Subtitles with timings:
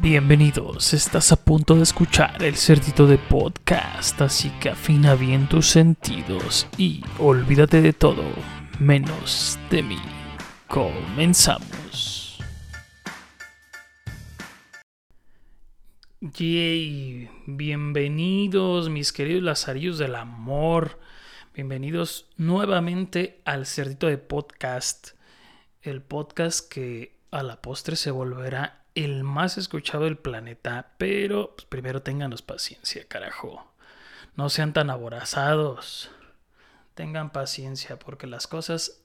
[0.00, 5.66] Bienvenidos, estás a punto de escuchar el cerdito de podcast, así que afina bien tus
[5.66, 8.22] sentidos y olvídate de todo,
[8.78, 9.98] menos de mí.
[10.68, 12.38] Comenzamos.
[16.20, 21.00] Yay, bienvenidos mis queridos lazarillos del amor,
[21.54, 25.08] bienvenidos nuevamente al cerdito de podcast,
[25.82, 31.66] el podcast que a la postre se volverá el más escuchado del planeta, pero pues,
[31.66, 33.72] primero ténganos paciencia, carajo.
[34.36, 36.10] No sean tan aborazados.
[36.94, 39.00] Tengan paciencia porque las cosas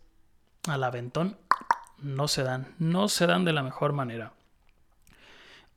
[0.68, 1.38] al aventón
[2.00, 4.34] no se dan, no se dan de la mejor manera.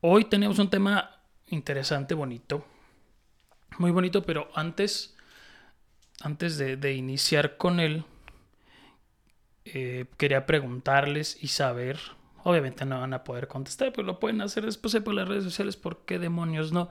[0.01, 2.65] Hoy tenemos un tema interesante, bonito,
[3.79, 5.15] muy bonito, pero antes,
[6.21, 8.05] antes de, iniciar con él,
[9.67, 11.99] eh, quería preguntarles y saber
[12.47, 15.77] Obviamente no van a poder contestar, pero lo pueden hacer después por las redes sociales.
[15.77, 16.89] ¿Por qué demonios no?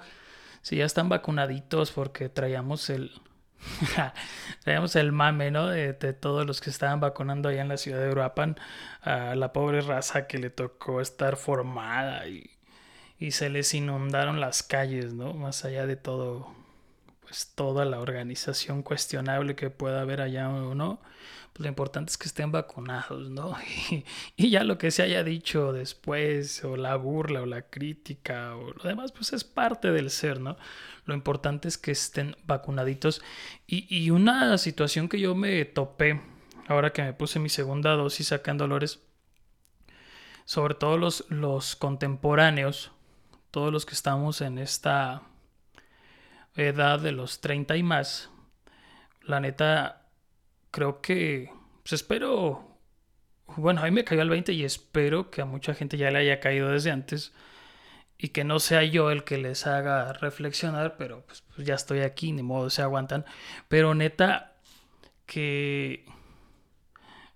[0.61, 3.13] Si ya están vacunaditos, porque traíamos el.
[4.65, 5.67] traíamos el mame, ¿no?
[5.67, 8.57] De, todos los que estaban vacunando allá en la ciudad de Uruapan.
[8.99, 12.51] A la pobre raza que le tocó estar formada y,
[13.17, 15.35] y se les inundaron las calles, ¿no?
[15.35, 16.53] Más allá de todo.
[17.25, 20.99] Pues toda la organización cuestionable que pueda haber allá o no
[21.55, 23.55] pues lo importante es que estén vacunados, ¿no?
[24.35, 28.73] Y, ya lo que se haya dicho después, o la burla, o la crítica, o
[28.73, 30.57] lo demás, pues es parte del ser, ¿no?
[31.05, 33.21] Lo importante es que estén vacunaditos.
[33.67, 36.19] Y, una situación que yo me topé,
[36.67, 38.99] ahora que me puse mi segunda dosis acá en Dolores,
[40.43, 42.91] sobre todo los, los contemporáneos,
[43.51, 45.21] todos los que estamos en esta
[46.55, 48.29] edad de los 30 y más,
[49.23, 50.07] la neta
[50.71, 51.51] creo que,
[51.83, 52.77] pues espero,
[53.57, 56.19] bueno, a mí me cayó el 20 y espero que a mucha gente ya le
[56.19, 57.33] haya caído desde antes
[58.17, 61.99] y que no sea yo el que les haga reflexionar, pero pues, pues ya estoy
[62.01, 63.25] aquí, ni modo, se aguantan.
[63.67, 64.53] Pero neta,
[65.25, 66.05] que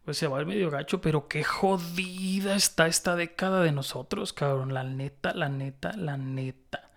[0.05, 4.73] pues se va el medio gacho, pero qué jodida está esta década de nosotros, cabrón.
[4.73, 6.88] La neta, la neta, la neta.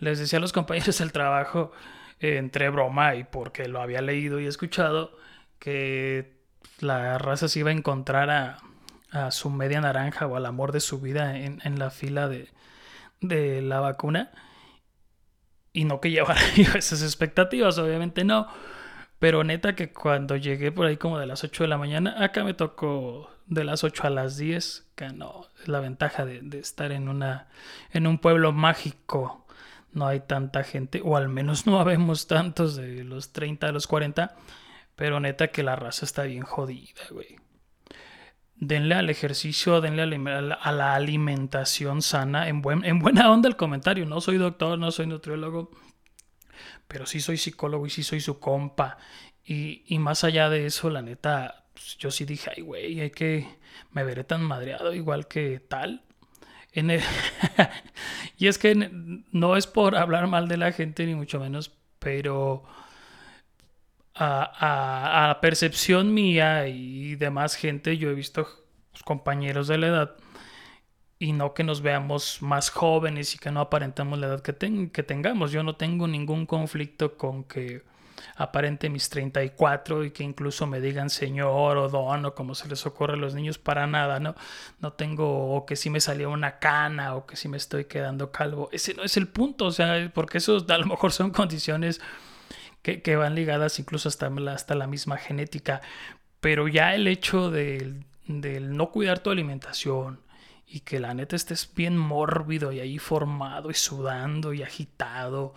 [0.00, 1.72] Les decía a los compañeros del trabajo,
[2.20, 5.16] eh, entre broma y porque lo había leído y escuchado,
[5.58, 6.40] que
[6.80, 8.58] la raza se iba a encontrar a,
[9.30, 12.48] su media naranja o al amor de su vida en, la fila de,
[13.20, 14.30] de, la vacuna.
[15.72, 18.48] Y no que llevara esas expectativas, obviamente no.
[19.18, 22.44] Pero neta que cuando llegué por ahí como de las 8 de la mañana, acá
[22.44, 26.58] me tocó de las 8 a las 10, que no, es la ventaja de, de
[26.60, 27.48] estar en, una,
[27.92, 29.44] en un pueblo mágico.
[29.92, 33.86] No hay tanta gente, o al menos no habemos tantos de los 30 a los
[33.86, 34.36] 40
[35.00, 37.38] pero neta que la raza está bien jodida, güey.
[38.56, 42.48] Denle al ejercicio, denle a la alimentación sana.
[42.48, 44.04] En, buen, en buena onda el comentario.
[44.04, 45.70] No soy doctor, no soy nutriólogo.
[46.86, 48.98] Pero sí soy psicólogo y sí soy su compa.
[49.42, 53.10] Y, y más allá de eso, la neta, pues, yo sí dije, ay, güey, hay
[53.10, 53.48] que.
[53.92, 56.04] Me veré tan madreado igual que tal.
[58.38, 58.74] Y es que
[59.32, 62.64] no es por hablar mal de la gente, ni mucho menos, pero
[64.14, 68.46] a, percepción mía y demás gente, yo he visto
[69.04, 70.16] compañeros de la edad
[71.18, 75.02] y no que nos veamos más jóvenes y que no aparentemos la edad que, que
[75.02, 75.52] tengamos.
[75.52, 77.82] Yo no tengo ningún conflicto con que
[78.36, 82.84] aparente mis 34 y que incluso me digan señor o don o como se les
[82.86, 84.34] ocurre a los niños para nada, ¿no?
[84.80, 88.30] No tengo o que si me salió una cana o que si me estoy quedando
[88.30, 88.68] calvo.
[88.72, 92.00] Ese no es el punto, o sea, porque eso a lo mejor son condiciones
[92.82, 95.80] que, van ligadas incluso hasta la, hasta la misma genética.
[96.40, 100.20] Pero ya el hecho del, no cuidar tu alimentación
[100.66, 105.54] y que la neta estés bien mórbido y ahí formado y sudando y agitado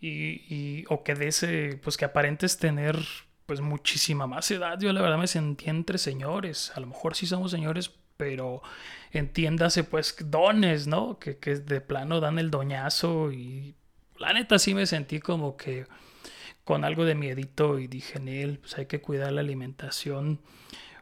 [0.00, 2.98] y, o que de ese, pues que aparentes tener
[3.46, 4.78] pues muchísima más edad.
[4.80, 6.72] Yo la verdad me sentí entre señores.
[6.74, 8.62] A lo mejor sí somos señores, pero
[9.12, 11.18] entiéndase pues dones, ¿no?
[11.18, 13.74] Que, que de plano dan el doñazo y
[14.18, 15.86] la neta sí me sentí como que
[16.64, 20.40] con algo de miedito y dije en él, pues hay que cuidar la alimentación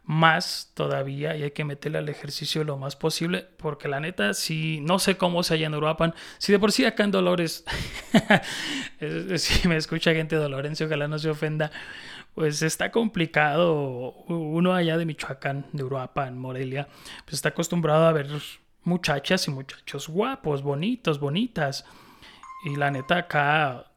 [0.09, 4.81] más todavía y hay que meterle al ejercicio lo más posible porque la neta si
[4.81, 6.15] no sé cómo se halla en Uruapan.
[6.39, 7.63] Si de por sí acá en Dolores
[9.37, 11.71] si me escucha gente de Dolores ojalá no se ofenda
[12.35, 14.15] pues está complicado.
[14.29, 16.89] Uno allá de Michoacán de Uruapan Morelia
[17.27, 18.29] pues está acostumbrado a ver
[18.85, 21.85] muchachas y muchachos guapos bonitos bonitas.
[22.65, 23.88] Y la neta acá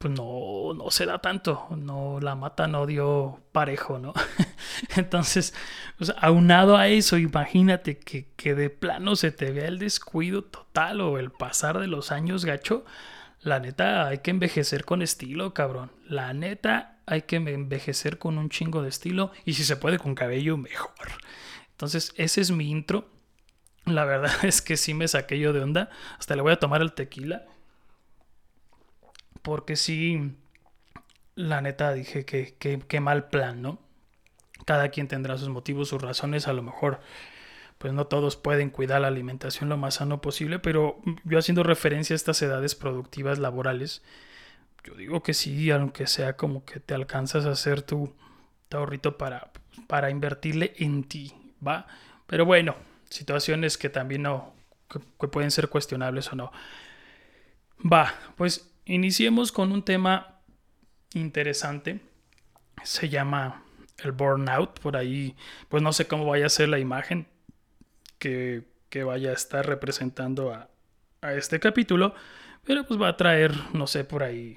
[0.00, 4.14] pues no, no se da tanto, no, la mata no dio parejo, ¿no?
[4.96, 5.52] Entonces,
[6.16, 11.18] aunado a eso, imagínate que, que de plano se te vea el descuido total o
[11.18, 12.86] el pasar de los años gacho.
[13.42, 15.92] La neta, hay que envejecer con estilo, cabrón.
[16.08, 20.14] La neta, hay que envejecer con un chingo de estilo y si se puede con
[20.14, 20.94] cabello, mejor.
[21.72, 23.10] Entonces, ese es mi intro.
[23.84, 25.90] La verdad es que sí me saqué yo de onda.
[26.18, 27.44] Hasta le voy a tomar el tequila.
[29.42, 30.36] Porque sí,
[31.34, 33.78] la neta dije que, qué mal plan, ¿no?
[34.66, 37.00] Cada quien tendrá sus motivos, sus razones, a lo mejor
[37.80, 42.12] pues no todos pueden cuidar la alimentación lo más sano posible, pero yo haciendo referencia
[42.12, 44.02] a estas edades productivas laborales,
[44.84, 48.14] yo digo que sí, aunque sea como que te alcanzas a hacer tu,
[48.70, 49.50] ahorrito para,
[49.86, 51.32] para invertirle en ti,
[51.66, 51.86] ¿va?
[52.26, 52.76] Pero bueno,
[53.08, 54.52] situaciones que también no,
[55.18, 56.52] que pueden ser cuestionables o no.
[57.80, 60.40] Va, pues Iniciemos con un tema
[61.14, 62.00] interesante.
[62.82, 63.62] Se llama
[63.98, 64.80] el burnout.
[64.80, 65.36] Por ahí,
[65.68, 67.28] pues no sé cómo vaya a ser la imagen
[68.18, 68.64] que,
[69.06, 70.68] vaya a estar representando a,
[71.34, 72.16] este capítulo.
[72.64, 74.56] Pero pues va a traer, no sé, por ahí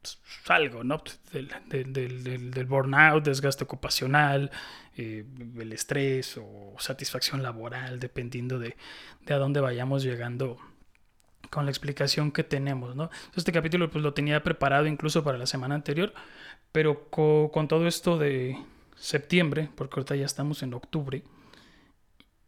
[0.00, 1.02] pues, algo, ¿no?
[1.32, 4.52] Del, del, burnout, desgaste ocupacional,
[4.96, 5.24] eh,
[5.58, 8.76] el estrés o satisfacción laboral, dependiendo de,
[9.22, 10.56] de a dónde vayamos llegando
[11.50, 13.10] con la explicación que tenemos, ¿no?
[13.34, 16.12] Este capítulo pues lo tenía preparado incluso para la semana anterior,
[16.72, 18.58] pero con, todo esto de
[18.96, 21.22] septiembre, porque ahorita ya estamos en octubre,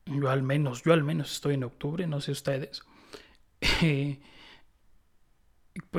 [0.07, 2.83] yo al menos, yo al menos estoy en octubre, no sé ustedes,
[3.83, 4.21] y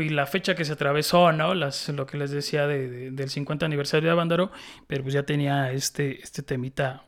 [0.10, 1.54] la fecha que se atravesó, ¿no?
[1.54, 4.51] Lo que les decía del 50 aniversario de Avándaro,
[4.88, 7.06] pero pues ya tenía este, este temita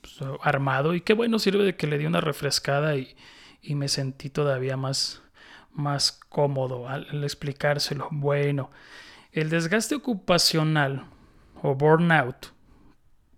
[0.00, 3.16] pues, armado y qué bueno sirve de que le di una refrescada y
[3.62, 5.22] y me sentí todavía más,
[5.72, 8.08] más cómodo al, explicárselo.
[8.10, 8.70] Bueno,
[9.32, 11.06] el desgaste ocupacional
[11.62, 12.52] o burnout,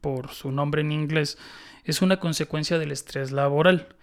[0.00, 1.38] por su nombre en inglés,
[1.84, 3.96] es una consecuencia del estrés laboral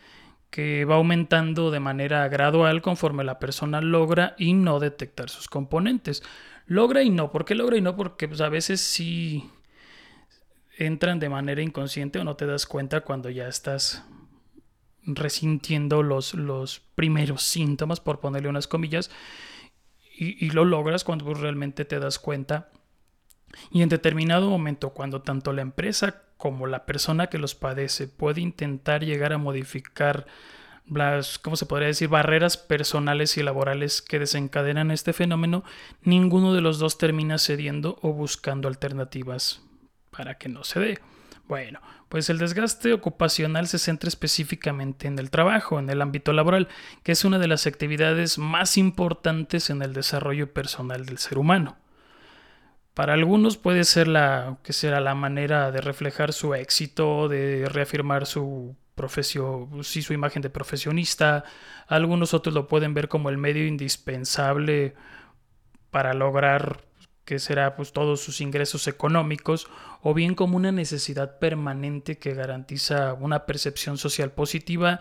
[0.50, 6.24] que va aumentando de manera gradual conforme la persona logra y no detectar sus componentes.
[6.66, 7.96] Logra y no, ¿por qué logra y no?
[7.96, 9.50] Porque pues, a veces sí
[10.78, 14.04] entran de manera inconsciente o no te das cuenta cuando ya estás
[15.06, 19.12] resintiendo los, los primeros síntomas, por ponerle unas comillas,
[20.18, 22.70] y, lo logras cuando realmente te das cuenta.
[23.72, 28.42] Y en determinado momento, cuando tanto la empresa como la persona que los padece puede
[28.42, 30.26] intentar llegar a modificar
[30.88, 35.64] las, ¿cómo se podría decir?, barreras personales y laborales que desencadenan este fenómeno,
[36.04, 39.62] ninguno de los dos termina cediendo o buscando alternativas
[40.12, 41.00] para que no se dé.
[41.48, 46.68] Bueno, pues el desgaste ocupacional se centra específicamente en el trabajo, en el ámbito laboral,
[47.04, 51.78] que es una de las actividades más importantes en el desarrollo personal del ser humano.
[52.96, 58.26] Para algunos puede ser la que será la manera de reflejar su éxito, de reafirmar
[58.26, 61.44] su profesión, sí, su imagen de profesionista.
[61.88, 64.96] Algunos otros lo pueden ver como el medio indispensable
[65.92, 66.85] para lograr
[67.26, 69.68] que será pues todos sus ingresos económicos,
[70.02, 75.00] o bien como una necesidad permanente que garantiza una percepción social positiva,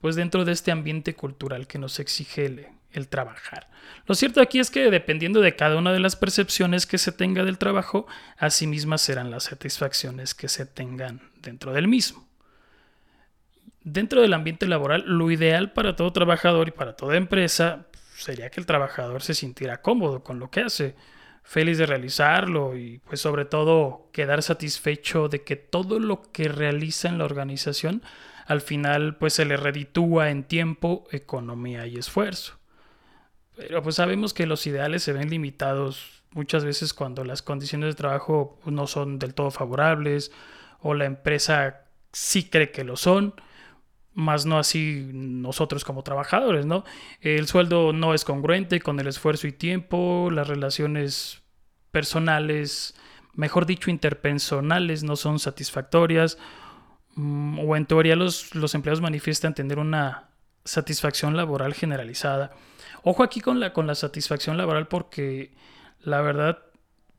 [0.00, 3.68] pues dentro de este ambiente cultural que nos exige el, el trabajar.
[4.06, 7.44] Lo cierto aquí es que dependiendo de cada una de las percepciones que se tenga
[7.44, 8.06] del trabajo,
[8.38, 12.26] así mismas serán las satisfacciones que se tengan dentro del mismo.
[13.82, 18.60] Dentro del ambiente laboral, lo ideal para todo trabajador y para toda empresa sería que
[18.60, 20.96] el trabajador se sintiera cómodo con lo que hace,
[21.46, 27.08] feliz de realizarlo y pues sobre todo quedar satisfecho de que todo lo que realiza
[27.08, 28.02] en la organización
[28.46, 32.58] al final pues se le reditúa en tiempo, economía y esfuerzo.
[33.56, 37.94] Pero pues sabemos que los ideales se ven limitados muchas veces cuando las condiciones de
[37.94, 40.32] trabajo pues, no son del todo favorables
[40.80, 43.34] o la empresa sí cree que lo son,
[44.16, 46.84] más no así nosotros como trabajadores, ¿no?
[47.20, 51.42] El sueldo no es congruente con el esfuerzo y tiempo, las relaciones
[51.90, 52.96] personales,
[53.34, 56.38] mejor dicho, interpersonales no son satisfactorias,
[57.14, 60.30] mm, o en teoría los, los empleados manifiestan tener una
[60.64, 62.52] satisfacción laboral generalizada.
[63.02, 65.52] Ojo aquí con la, con la satisfacción laboral porque
[66.00, 66.58] la verdad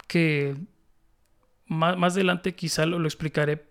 [0.07, 0.55] que
[1.67, 3.65] más, adelante quizá lo, lo, explicaré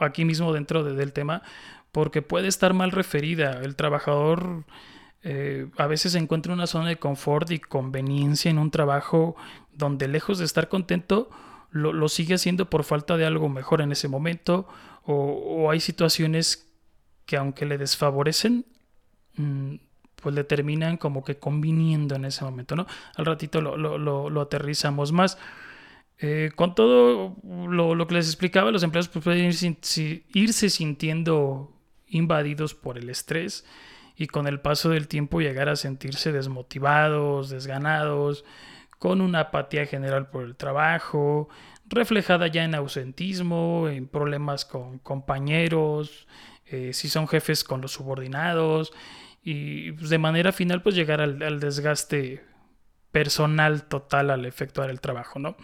[0.00, 1.42] aquí mismo dentro del tema,
[1.92, 3.60] porque puede estar mal referida.
[3.62, 4.64] El trabajador
[5.22, 9.36] eh, a veces encuentra una zona de confort y conveniencia en un trabajo
[9.72, 11.30] donde lejos de estar contento,
[11.70, 14.66] lo, sigue haciendo por falta de algo mejor en ese momento,
[15.04, 16.68] o, hay situaciones
[17.26, 18.64] que aunque le desfavorecen,
[19.36, 19.74] mm,
[20.16, 22.86] pues le terminan como que conviniendo en ese momento, ¿no?
[23.14, 25.38] Al ratito lo, lo, aterrizamos más.
[26.20, 29.52] Eh, con todo lo, que les explicaba, los empleados pueden
[30.32, 31.77] irse sintiendo
[32.08, 33.64] invadidos por el estrés
[34.16, 38.44] y con el paso del tiempo llegar a sentirse desmotivados, desganados,
[38.98, 41.48] con una apatía general por el trabajo,
[41.86, 46.26] reflejada ya en ausentismo, en problemas con compañeros,
[46.66, 48.92] eh, si son jefes con los subordinados
[49.42, 52.44] y pues, de manera final pues llegar al, desgaste
[53.12, 55.56] personal total al efectuar el trabajo, ¿no?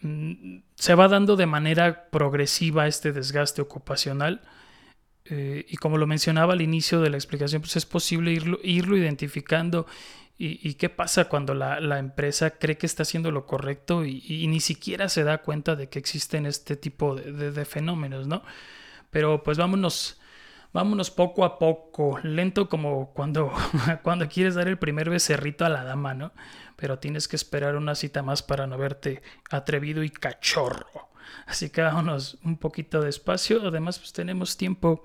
[0.00, 4.40] Mm, se va dando de manera progresiva este desgaste ocupacional
[5.24, 8.96] eh, y como lo mencionaba al inicio de la explicación, pues es posible irlo, irlo
[8.96, 9.86] identificando
[10.44, 15.08] y, qué pasa cuando la, empresa cree que está haciendo lo correcto y, ni siquiera
[15.08, 18.42] se da cuenta de que existen este tipo de, de fenómenos, ¿no?
[19.12, 20.18] Pero pues vámonos,
[20.72, 23.52] vámonos poco a poco, lento como cuando,
[24.02, 26.32] cuando quieres dar el primer becerrito a la dama, ¿no?
[26.74, 31.11] Pero tienes que esperar una cita más para no verte atrevido y cachorro.
[31.46, 33.66] Así que vámonos un poquito despacio.
[33.66, 35.04] Además, pues tenemos tiempo.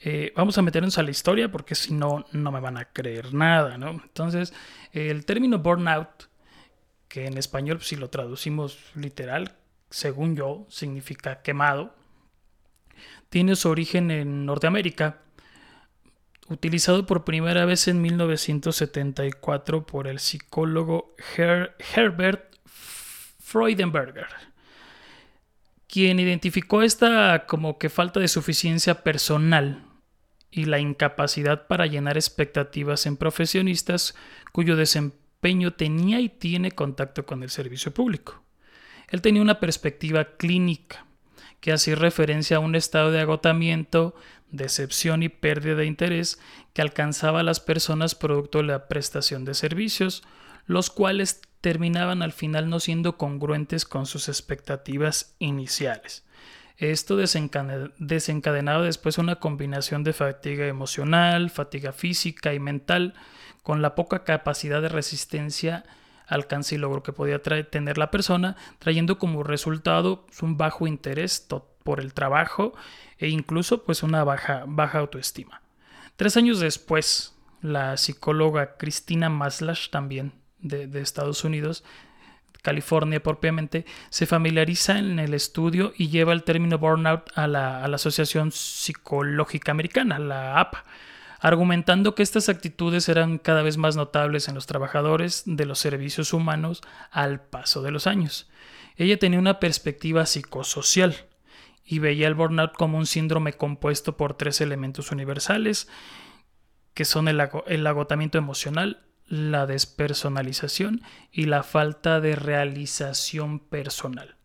[0.00, 3.32] Eh, vamos a meternos a la historia porque si no, no me van a creer
[3.32, 3.90] nada, ¿no?
[3.90, 4.52] Entonces,
[4.92, 6.28] el término burnout,
[7.08, 9.56] que en español, pues, si lo traducimos literal,
[9.90, 11.94] según yo, significa quemado
[13.34, 15.18] tiene su origen en Norteamérica,
[16.48, 22.54] utilizado por primera vez en 1974 por el psicólogo Herbert
[23.40, 24.28] Freudenberger,
[25.94, 29.84] quien identificó esta como que falta de suficiencia personal
[30.50, 34.16] y la incapacidad para llenar expectativas en profesionistas
[34.50, 38.42] cuyo desempeño tenía y tiene contacto con el servicio público.
[39.06, 41.06] Él tenía una perspectiva clínica
[41.60, 44.16] que hacía referencia a un estado de agotamiento,
[44.50, 46.40] decepción y pérdida de interés
[46.72, 50.24] que alcanzaba a las personas producto de la prestación de servicios,
[50.66, 56.22] los cuales terminaban al final no siendo congruentes con sus expectativas iniciales.
[56.76, 63.14] Esto desencadenaba después una combinación de fatiga emocional, fatiga física y mental,
[63.62, 65.84] con la poca capacidad de resistencia
[66.26, 71.48] alcance y logro que podía tener la persona, trayendo como resultado un bajo interés
[71.82, 72.74] por el trabajo
[73.16, 75.62] e incluso pues una baja, baja autoestima.
[76.16, 81.84] Tres años después, la psicóloga Cristina Maslach, también de, Estados Unidos,
[82.62, 87.88] California propiamente, se familiariza en el estudio y lleva el término burnout a la, a
[87.88, 90.84] la Asociación Psicológica Americana, la APA
[91.44, 96.32] argumentando que estas actitudes eran cada vez más notables en los trabajadores de los servicios
[96.32, 96.80] humanos
[97.10, 98.48] al paso de los años.
[98.96, 101.26] Ella tenía una perspectiva psicosocial
[101.84, 105.86] y veía el burnout como un síndrome compuesto por tres elementos universales,
[106.94, 111.02] que son el, el agotamiento emocional, la despersonalización
[111.32, 114.36] y la falta de realización personal.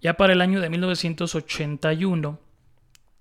[0.00, 2.40] Ya para el año de 1981,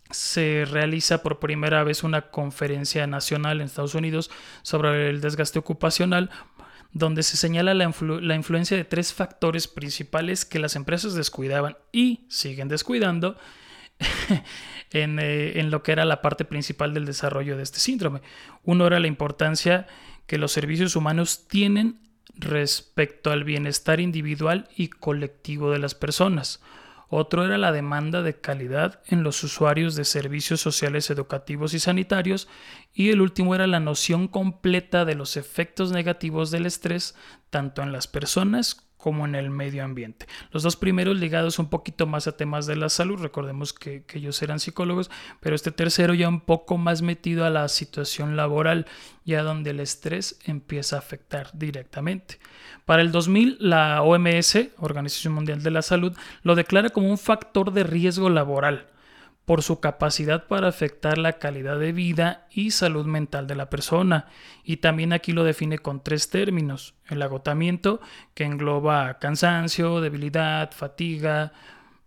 [0.09, 4.29] se realiza por primera vez una conferencia nacional en Estados Unidos
[4.61, 6.29] sobre el desgaste ocupacional,
[6.91, 7.85] donde se señala la,
[8.35, 13.37] influencia de tres factores principales que las empresas descuidaban y siguen descuidando
[14.91, 18.21] eh, en, lo que era la parte principal del desarrollo de este síndrome.
[18.63, 19.87] Uno era la importancia
[20.31, 21.99] que los servicios humanos tienen
[22.35, 26.61] respecto al bienestar individual y colectivo de las personas.
[27.09, 32.47] Otro era la demanda de calidad en los usuarios de servicios sociales educativos y sanitarios.
[32.93, 37.13] Y el último era la noción completa de los efectos negativos del estrés
[37.49, 40.27] tanto en las personas como en el medio ambiente.
[40.51, 44.41] Los dos primeros ligados un poquito más a temas de la salud, recordemos que, ellos
[44.43, 48.85] eran psicólogos, pero este tercero ya un poco más metido a la situación laboral,
[49.25, 52.39] ya donde el estrés empieza a afectar directamente.
[52.85, 57.73] Para el 2000, la OMS, Organización Mundial de la Salud, lo declara como un factor
[57.73, 58.90] de riesgo laboral
[59.51, 64.27] por su capacidad para afectar la calidad de vida y salud mental de la persona.
[64.63, 66.93] Y también aquí lo define con tres términos.
[67.09, 67.99] El agotamiento,
[68.33, 71.51] que engloba cansancio, debilidad, fatiga,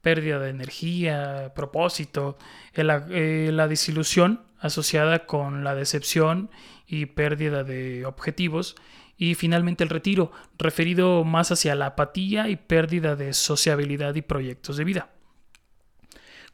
[0.00, 2.38] pérdida de energía, propósito.
[2.72, 6.48] Eh, la desilusión, asociada con la decepción
[6.86, 8.74] y pérdida de objetivos.
[9.18, 14.78] Y finalmente el retiro, referido más hacia la apatía y pérdida de sociabilidad y proyectos
[14.78, 15.13] de vida.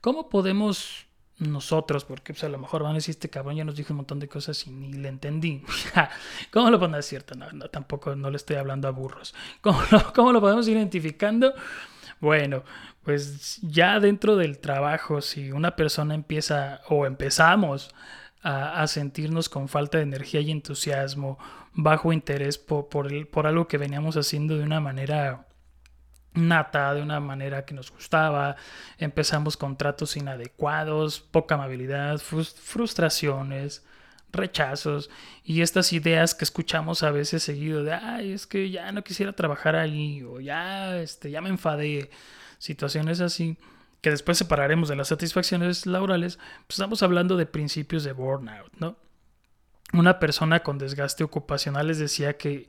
[0.00, 1.06] ¿Cómo podemos
[1.40, 3.98] nosotros, porque pues, a lo mejor van a decir, este cabrón ya nos dijo un
[3.98, 5.62] montón de cosas y ni le entendí.
[6.52, 7.34] ¿Cómo lo podemos cierto?
[7.34, 9.34] No, no, tampoco no le estoy hablando a burros.
[9.60, 11.54] ¿Cómo lo, ¿Cómo lo podemos identificando?
[12.20, 12.62] Bueno,
[13.02, 17.94] pues ya dentro del trabajo, si una persona empieza o empezamos
[18.42, 21.38] a, sentirnos con falta de energía y entusiasmo,
[21.72, 25.46] bajo interés por, por, algo que veníamos haciendo de una manera
[26.34, 28.56] nata, de una manera que nos gustaba,
[28.98, 33.84] empezamos con tratos inadecuados, poca amabilidad, frustraciones,
[34.32, 35.10] rechazos
[35.44, 39.32] y estas ideas que escuchamos a veces seguido de, ay, es que ya no quisiera
[39.32, 42.10] trabajar ahí o ya, este, ya me enfadé,
[42.58, 43.58] situaciones así
[44.00, 48.96] que después separaremos de las satisfacciones laborales, pues estamos hablando de principios de burnout, ¿no?
[49.92, 52.66] Una persona con desgaste ocupacional les decía que,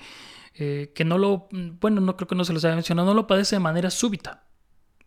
[0.53, 3.27] eh, que no lo, bueno, no creo que no se los haya mencionado, no lo
[3.27, 4.45] padece de manera súbita.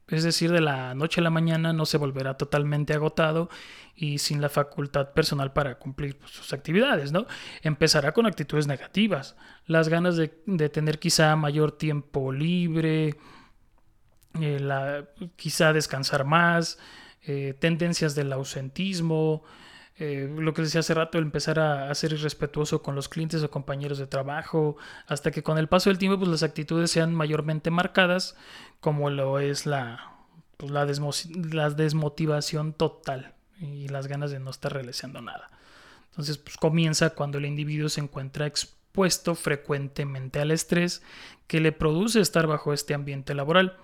[0.06, 3.48] Es decir, de la noche a la mañana no se volverá totalmente agotado
[3.96, 7.26] y sin la facultad personal para cumplir pues, sus actividades, ¿no?
[7.62, 9.34] Empezará con actitudes negativas,
[9.64, 13.16] las ganas de, de tener quizá mayor tiempo libre,
[14.40, 16.78] eh, la, quizá descansar más,
[17.22, 19.44] eh, tendencias del ausentismo,
[19.96, 23.98] eh, lo que decía hace rato, empezar a, ser irrespetuoso con los clientes o compañeros
[23.98, 28.36] de trabajo, hasta que con el paso del tiempo pues, las actitudes sean mayormente marcadas,
[28.80, 30.16] como lo es la,
[30.56, 30.84] pues, la,
[31.70, 35.50] desmotivación total y las ganas de no estar realizando nada.
[36.10, 41.02] Entonces, pues comienza cuando el individuo se encuentra expuesto frecuentemente al estrés
[41.46, 43.76] que le produce estar bajo este ambiente laboral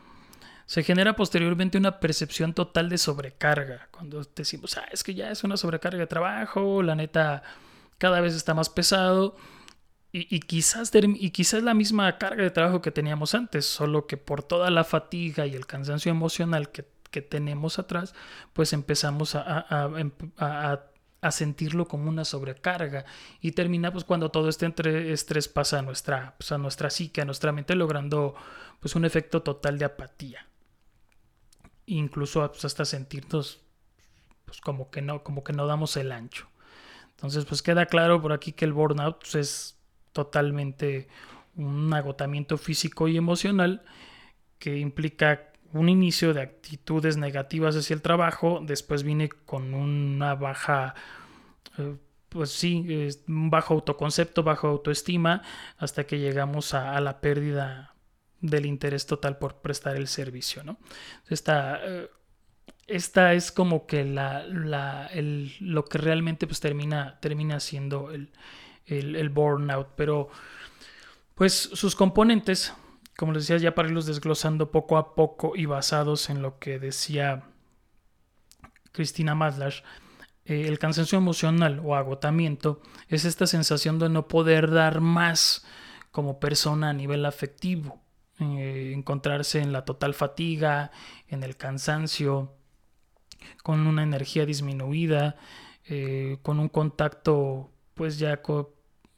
[0.70, 3.88] se genera posteriormente una percepción total de sobrecarga.
[3.90, 7.42] Cuando decimos, ah, es que ya es una sobrecarga de trabajo, la neta
[7.98, 9.34] cada vez está más pesado.
[10.12, 14.44] Y, quizás, y quizás la misma carga de trabajo que teníamos antes, solo que por
[14.44, 16.84] toda la fatiga y el cansancio emocional que,
[17.20, 18.14] tenemos atrás,
[18.52, 20.82] pues empezamos em, a,
[21.20, 23.04] a, sentirlo como una sobrecarga
[23.40, 24.72] y termina pues cuando todo este
[25.12, 28.36] estrés pasa a nuestra, pues, a nuestra psique, a nuestra mente, logrando
[28.78, 30.46] pues un efecto total de apatía
[31.96, 33.60] incluso pues, hasta sentirnos
[34.44, 36.48] pues como que no, como que no damos el ancho.
[37.10, 39.78] Entonces, pues queda claro por aquí que el burnout pues, es
[40.12, 41.08] totalmente
[41.54, 43.82] un agotamiento físico y emocional
[44.58, 50.94] que implica un inicio de actitudes negativas hacia el trabajo, después viene con una baja,
[51.78, 51.96] eh,
[52.28, 55.42] pues sí, un bajo autoconcepto, bajo autoestima,
[55.78, 57.89] hasta que llegamos a la pérdida
[58.40, 60.78] del interés total por prestar el servicio, ¿no?
[61.28, 62.10] Esta, eh,
[62.86, 64.44] esta es como que la,
[65.60, 68.32] lo que realmente pues termina, termina siendo el,
[68.86, 70.28] el, burnout, pero
[71.34, 72.74] pues sus componentes,
[73.16, 76.78] como les decía, ya para irlos desglosando poco a poco y basados en lo que
[76.78, 77.44] decía
[78.92, 79.82] Cristina Madlash,
[80.44, 85.64] eh, el cansancio emocional o agotamiento es esta sensación de no poder dar más
[86.10, 88.02] como persona a nivel afectivo
[88.40, 90.90] eh, encontrarse en la total fatiga,
[91.28, 92.54] en el cansancio,
[93.62, 95.36] con una energía disminuida,
[95.84, 98.40] eh, con un contacto pues ya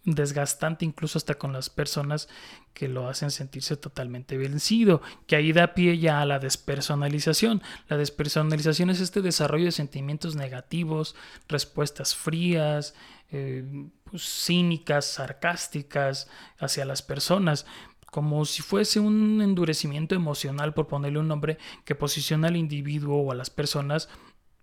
[0.04, 2.28] desgastante incluso hasta con las personas
[2.74, 7.62] que lo hacen sentirse totalmente vencido, que ahí da pie ya a la despersonalización.
[7.88, 11.14] La despersonalización es este desarrollo de sentimientos negativos,
[11.48, 12.94] respuestas frías,
[13.30, 13.64] eh,
[14.04, 17.66] pues, cínicas, sarcásticas hacia las personas,
[18.12, 23.32] como si fuese un endurecimiento emocional, por ponerle un nombre, que posiciona al individuo o
[23.32, 24.10] a las personas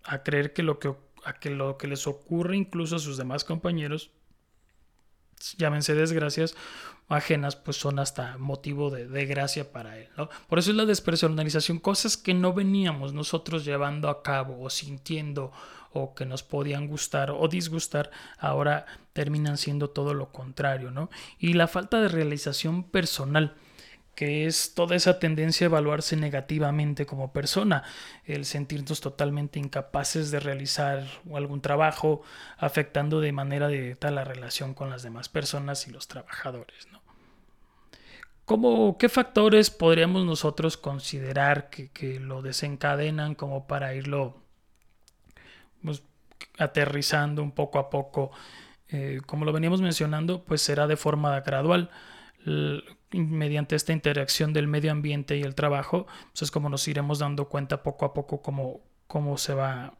[0.04, 3.42] a creer que lo que, a que, lo que les ocurre incluso a sus demás
[3.42, 4.12] compañeros,
[5.58, 6.54] llámense desgracias
[7.08, 10.08] ajenas, pues son hasta motivo de, de gracia para él.
[10.16, 10.30] ¿no?
[10.48, 15.50] Por eso es la despersonalización, cosas que no veníamos nosotros llevando a cabo o sintiendo
[15.92, 21.10] o que nos podían gustar o disgustar, ahora terminan siendo todo lo contrario, ¿no?
[21.38, 23.54] Y la falta de realización personal
[24.20, 27.84] que es toda esa tendencia a evaluarse negativamente como persona,
[28.26, 32.20] el sentirnos totalmente incapaces de realizar algún trabajo,
[32.58, 36.86] afectando de manera directa la relación con las demás personas y los trabajadores.
[36.92, 37.00] ¿no?
[38.44, 44.36] ¿Cómo, ¿Qué factores podríamos nosotros considerar que, que lo desencadenan como para irlo
[45.82, 46.02] pues,
[46.58, 48.30] aterrizando un poco a poco.
[48.88, 51.90] Eh, como lo veníamos mencionando, pues será de forma gradual.
[53.12, 57.48] mediante esta interacción del medio ambiente y el trabajo, pues es como nos iremos dando
[57.48, 59.94] cuenta poco a poco cómo, cómo se va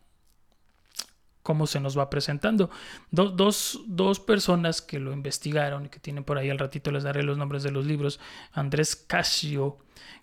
[1.43, 2.71] cómo se nos va presentando.
[3.11, 7.23] dos, dos, personas que lo investigaron y que tienen por ahí al ratito les daré
[7.23, 8.21] los nombres de los libros.
[8.53, 9.79] Andrés Casio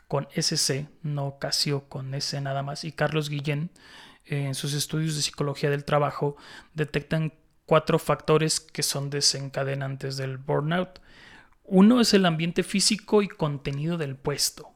[0.08, 3.72] con SC, no Casio con S nada más, y Carlos Guillén
[4.30, 6.38] en sus estudios de psicología del trabajo
[6.74, 7.34] detectan
[7.66, 11.02] cuatro factores que son desencadenantes del burnout.
[11.64, 14.74] Uno es el ambiente físico y contenido del puesto.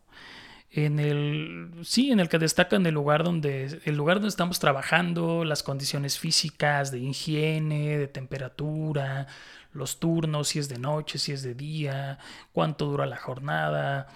[0.74, 5.44] en el sí, en el que destacan el lugar donde el lugar donde estamos trabajando,
[5.44, 9.28] las condiciones físicas de higiene, de temperatura,
[9.74, 12.20] los turnos, si es de noche, si es de día,
[12.54, 14.08] cuánto dura la jornada,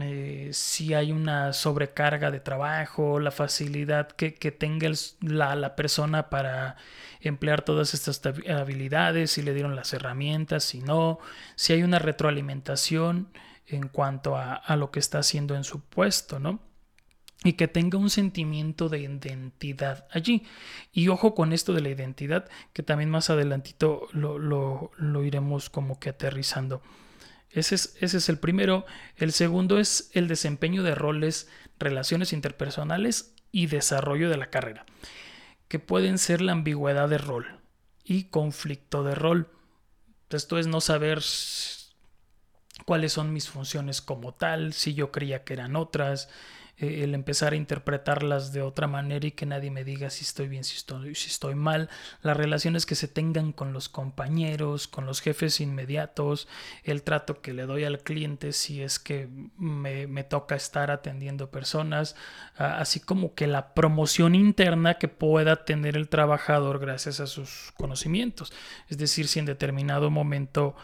[0.00, 6.76] eh, si hay una sobrecarga de trabajo, la facilidad que, tenga la, la, persona para
[7.20, 11.18] emplear todas estas habilidades, si le dieron las herramientas, si no,
[11.54, 13.28] si hay una retroalimentación
[13.66, 16.60] en cuanto a, a lo que está haciendo en su puesto, ¿no?
[17.44, 20.44] y que tenga un sentimiento de identidad allí.
[20.92, 25.70] Y ojo con esto de la identidad, que también más adelantito lo, lo, lo iremos
[25.70, 26.82] como que aterrizando.
[27.56, 28.84] Ese es, ese es, el primero.
[29.16, 34.84] El segundo es el desempeño de roles, relaciones interpersonales y desarrollo de la carrera,
[35.66, 37.60] que pueden ser la ambigüedad de rol
[38.04, 39.50] y conflicto de rol.
[40.28, 41.22] Esto es no saber
[42.84, 46.28] cuáles son mis funciones como tal, si yo creía que eran otras,
[46.78, 50.48] eh, el empezar a interpretarlas de otra manera y que nadie me diga si estoy
[50.48, 51.88] bien, si estoy, si estoy mal,
[52.22, 56.48] las relaciones que se tengan con los compañeros, con los jefes inmediatos,
[56.84, 61.50] el trato que le doy al cliente si es que me, me toca estar atendiendo
[61.50, 62.16] personas,
[62.56, 68.52] así como que la promoción interna que pueda tener el trabajador gracias a sus conocimientos.
[68.88, 70.76] Es decir, si en determinado momento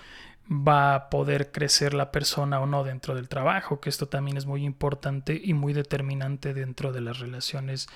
[0.51, 4.47] va a poder crecer la persona o no dentro del trabajo, que esto también es
[4.47, 7.89] muy importante y muy determinante dentro de las relaciones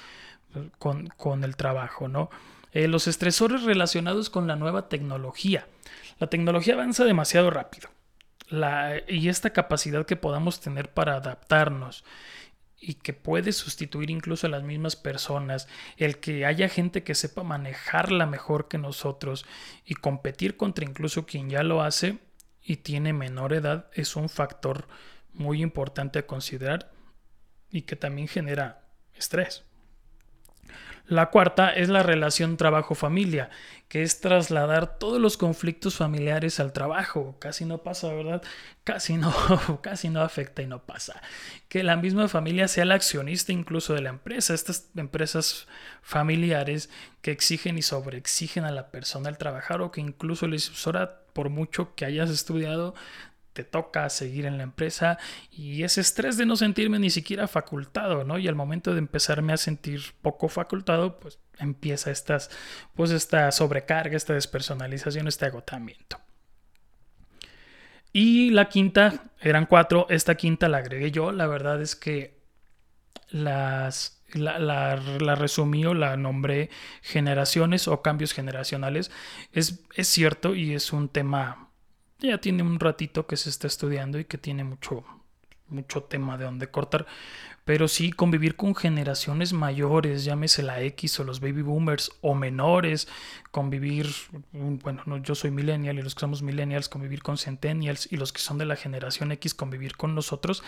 [0.54, 2.30] eh, con, el trabajo, ¿no?
[2.72, 5.66] Eh, los estresores relacionados con la nueva tecnología.
[6.18, 7.90] La tecnología avanza demasiado rápido.
[9.08, 12.04] y esta capacidad que podamos tener para adaptarnos
[12.78, 17.42] y que puede sustituir incluso a las mismas personas, el que haya gente que sepa
[17.42, 19.44] manejarla mejor que nosotros
[19.84, 22.18] y competir contra incluso quien ya lo hace,
[22.66, 24.88] y tiene menor edad es un factor
[25.32, 26.90] muy importante a considerar
[27.70, 28.82] y que también genera
[29.14, 29.64] estrés.
[31.06, 33.50] La cuarta es la relación trabajo-familia,
[33.86, 37.36] que es trasladar todos los conflictos familiares al trabajo.
[37.38, 38.42] Casi no pasa, ¿verdad?
[38.82, 39.32] Casi no,
[39.82, 41.22] casi no afecta y no pasa.
[41.68, 44.52] Que la misma familia sea la accionista incluso de la empresa.
[44.52, 45.68] Estas empresas
[46.02, 46.90] familiares
[47.22, 51.50] que exigen y sobreexigen a la persona al trabajar o que incluso les usora por
[51.50, 52.94] mucho que hayas estudiado,
[53.52, 55.18] te toca seguir en la empresa
[55.50, 58.38] y ese estrés de no sentirme ni siquiera facultado, ¿no?
[58.38, 62.50] Y al momento de empezarme a sentir poco facultado, pues empieza estas,
[62.94, 66.18] pues esta sobrecarga, esta despersonalización, este agotamiento.
[68.14, 72.40] Y la quinta, eran cuatro, esta quinta la agregué yo, la verdad es que
[73.28, 76.70] las, la, la, resumí o la nombré
[77.02, 79.10] generaciones o cambios generacionales.
[79.52, 81.68] Es, es cierto y es un tema,
[82.18, 85.04] ya tiene un ratito que se está estudiando y que tiene mucho,
[85.68, 87.06] mucho tema de donde cortar.
[87.66, 93.08] Pero sí, convivir con generaciones mayores, llámese la X o los baby boomers o menores,
[93.50, 94.06] convivir,
[94.52, 98.32] bueno, no, yo soy millennial y los que somos millennials, convivir con centennials y los
[98.32, 100.62] que son de la generación X, convivir con nosotros.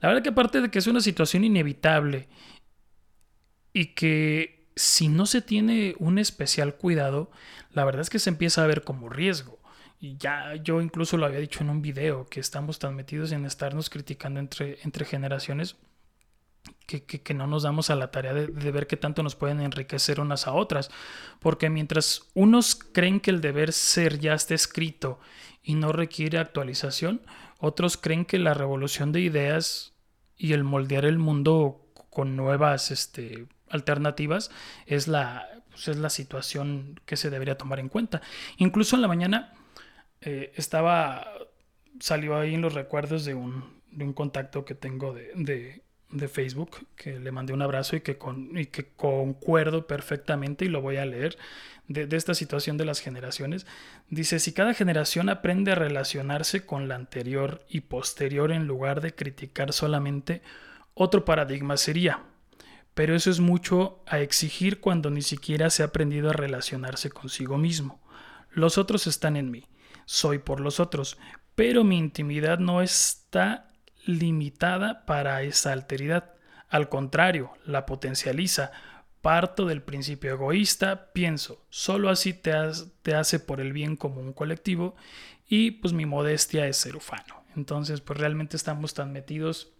[0.00, 2.28] La verdad que aparte de que es una situación inevitable
[3.74, 7.30] y que si no se tiene un especial cuidado,
[7.72, 9.58] la verdad es que se empieza a ver como riesgo.
[10.00, 13.44] Y ya yo incluso lo había dicho en un video, que estamos tan metidos en
[13.44, 15.76] estarnos criticando entre, entre generaciones
[16.86, 20.46] que, no nos damos a la tarea de, ver qué tanto nos pueden enriquecer unas
[20.46, 20.90] a otras.
[21.40, 25.18] Porque mientras unos creen que el deber ser ya está escrito
[25.62, 27.22] y no requiere actualización,
[27.58, 29.92] otros creen que la revolución de ideas
[30.36, 34.50] y el moldear el mundo con nuevas este, alternativas
[34.86, 38.22] es la, pues, es la situación que se debería tomar en cuenta.
[38.56, 39.54] Incluso en la mañana
[40.20, 41.26] eh, estaba,
[42.00, 45.82] salió ahí en los recuerdos de un, de un contacto que tengo de
[46.14, 50.68] de Facebook, que le mandé un abrazo y que, con, y que concuerdo perfectamente y
[50.68, 51.36] lo voy a leer,
[51.88, 53.66] de, de, esta situación de las generaciones.
[54.08, 59.14] Dice, si cada generación aprende a relacionarse con la anterior y posterior en lugar de
[59.14, 60.40] criticar solamente,
[60.94, 62.22] otro paradigma sería.
[62.94, 67.58] Pero eso es mucho a exigir cuando ni siquiera se ha aprendido a relacionarse consigo
[67.58, 68.00] mismo.
[68.52, 69.66] Los otros están en mí,
[70.04, 71.18] soy por los otros,
[71.54, 73.72] pero mi intimidad no está
[74.06, 76.34] limitada para esa alteridad.
[76.68, 78.72] Al contrario, la potencializa.
[79.22, 82.52] Parto del principio egoísta, pienso, solo así te,
[83.14, 84.96] hace por el bien como un colectivo
[85.48, 87.42] y pues mi modestia es ser ufano.
[87.56, 89.73] Entonces, pues realmente estamos tan metidos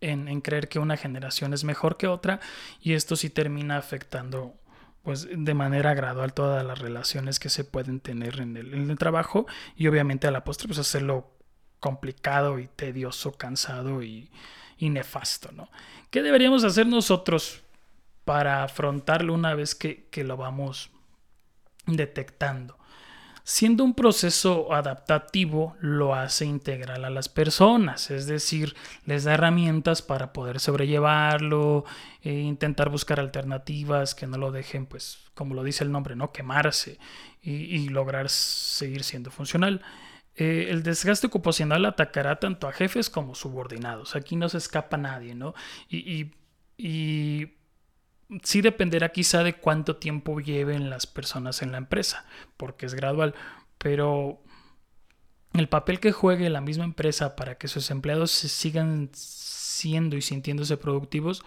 [0.00, 2.40] en, creer que una generación es mejor que otra
[2.80, 4.54] y esto sí termina afectando
[5.02, 9.86] pues de manera gradual todas las relaciones que se pueden tener en el, trabajo y
[9.86, 11.30] obviamente a la postre pues hacerlo
[11.80, 14.30] complicado y tedioso, cansado y,
[14.78, 15.70] nefasto, ¿no?
[16.10, 17.62] ¿Qué deberíamos hacer nosotros
[18.24, 20.90] para afrontarlo una vez que, que lo vamos
[21.86, 22.77] detectando?
[23.48, 30.02] Siendo un proceso adaptativo, lo hace integral a las personas, es decir, les da herramientas
[30.02, 31.86] para poder sobrellevarlo,
[32.20, 36.30] e intentar buscar alternativas que no lo dejen, pues, como lo dice el nombre, no
[36.30, 36.98] quemarse
[37.40, 39.80] y, lograr seguir siendo funcional.
[40.36, 44.14] Eh, el desgaste ocupacional atacará tanto a jefes como subordinados.
[44.14, 45.54] Aquí no se escapa nadie, ¿no?
[45.88, 46.32] y,
[46.76, 47.57] y
[48.42, 52.24] sí dependerá quizá de cuánto tiempo lleven las personas en la empresa,
[52.56, 53.34] porque es gradual,
[53.78, 54.40] pero
[55.54, 60.22] el papel que juegue la misma empresa para que sus empleados se sigan siendo y
[60.22, 61.42] sintiéndose productivos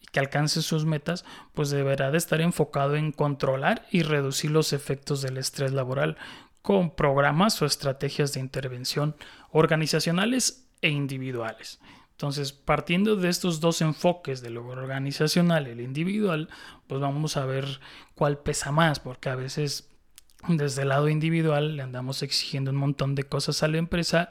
[0.00, 4.72] y que alcancen sus metas, pues deberá de estar enfocado en controlar y reducir los
[4.72, 6.16] efectos del estrés laboral
[6.62, 9.16] con programas o estrategias de intervención
[9.50, 11.80] organizacionales e individuales.
[12.20, 16.50] Entonces, partiendo de estos dos enfoques, de lo organizacional y el individual,
[16.86, 17.80] pues vamos a ver
[18.14, 19.88] cuál pesa más, porque a veces
[20.46, 24.28] desde el lado individual le andamos exigiendo un montón de cosas a la empresa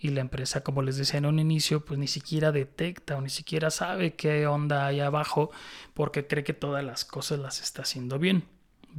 [0.00, 3.30] y la empresa, como les decía en un inicio, pues ni siquiera detecta o ni
[3.30, 5.52] siquiera sabe qué onda hay abajo
[5.94, 8.48] porque cree que todas las cosas las está haciendo bien,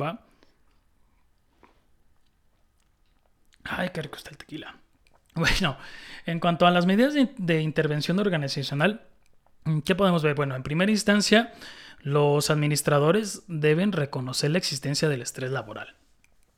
[0.01, 0.25] ¿va?
[3.65, 4.79] Ay, qué rico está el tequila.
[5.35, 5.77] Bueno,
[6.25, 9.05] en cuanto a las medidas de, intervención organizacional,
[9.85, 10.35] ¿qué podemos ver?
[10.35, 11.53] Bueno, en primera instancia,
[12.01, 15.95] los administradores deben reconocer la existencia del estrés laboral.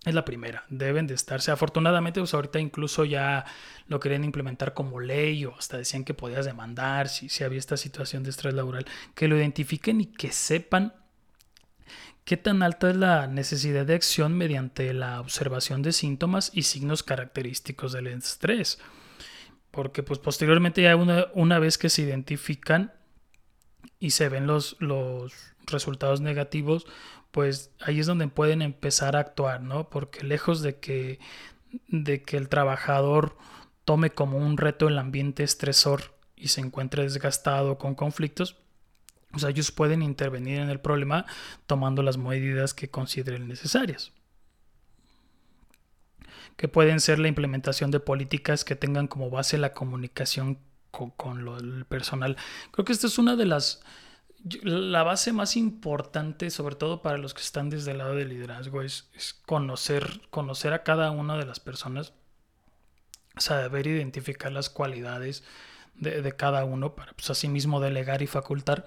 [0.04, 1.52] Es la primera, deben de estarse.
[1.52, 3.46] Afortunadamente, pues ahorita incluso ya
[3.88, 7.78] lo querían implementar como ley o hasta decían que podías demandar si, si había esta
[7.78, 10.94] situación de estrés laboral, que lo identifiquen y que sepan
[12.24, 17.04] ¿Qué tan alta es la necesidad de acción mediante la observación de síntomas y signos
[17.04, 18.80] característicos del estrés?
[19.72, 22.94] Porque pues posteriormente ya una, una vez que se identifican
[24.00, 25.34] y se ven los, los
[25.66, 26.86] resultados negativos,
[27.32, 29.90] pues ahí es donde pueden empezar a actuar, ¿no?
[29.90, 31.20] Porque lejos de que,
[31.88, 33.38] de que el trabajador
[33.86, 38.58] tome como un reto el ambiente estresor y se encuentre desgastado con conflictos,
[39.34, 41.26] o sea, ellos pueden intervenir en el problema
[41.65, 44.12] tomando las medidas que consideren necesarias.
[46.58, 50.60] Que pueden ser la implementación de políticas que tengan como base la comunicación
[50.91, 52.38] con, el personal.
[52.72, 53.82] Creo que esta es una de las...
[54.63, 58.82] La base más importante, sobre todo para los que están desde el lado del liderazgo,
[58.82, 59.08] es,
[59.46, 62.13] conocer, conocer a cada una de las personas,
[63.38, 65.44] saber identificar las cualidades
[65.94, 68.86] de, cada uno para pues, así mismo delegar y facultar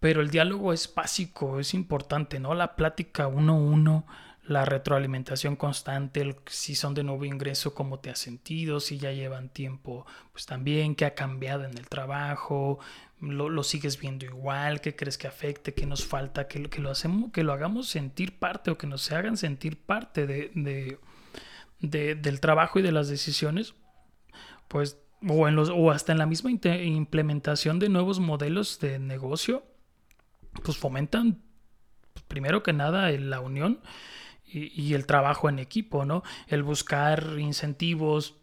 [0.00, 2.54] pero el diálogo es básico, es importante, ¿no?
[2.54, 4.06] La plática uno a uno,
[4.44, 9.48] la retroalimentación constante, si son de nuevo ingreso, cómo te has sentido, si ya llevan
[9.48, 12.78] tiempo, pues también, qué ha cambiado en el trabajo,
[13.20, 17.32] lo, sigues viendo igual, qué crees que afecte, qué nos falta, que, que, lo, hacemos,
[17.32, 20.98] que lo hagamos sentir parte o que nos hagan sentir parte de,
[21.80, 23.74] del trabajo y de las decisiones,
[24.68, 29.64] pues, o, en los, o hasta en la misma implementación de nuevos modelos de negocio
[30.62, 31.42] pues fomentan
[32.12, 33.80] pues, primero que nada la unión
[34.46, 36.22] y, el trabajo en equipo, ¿no?
[36.46, 38.36] El buscar incentivos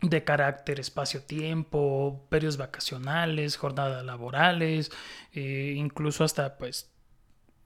[0.00, 4.90] de carácter espacio-tiempo, periodos vacacionales, jornadas laborales,
[5.32, 6.90] eh, incluso hasta pues,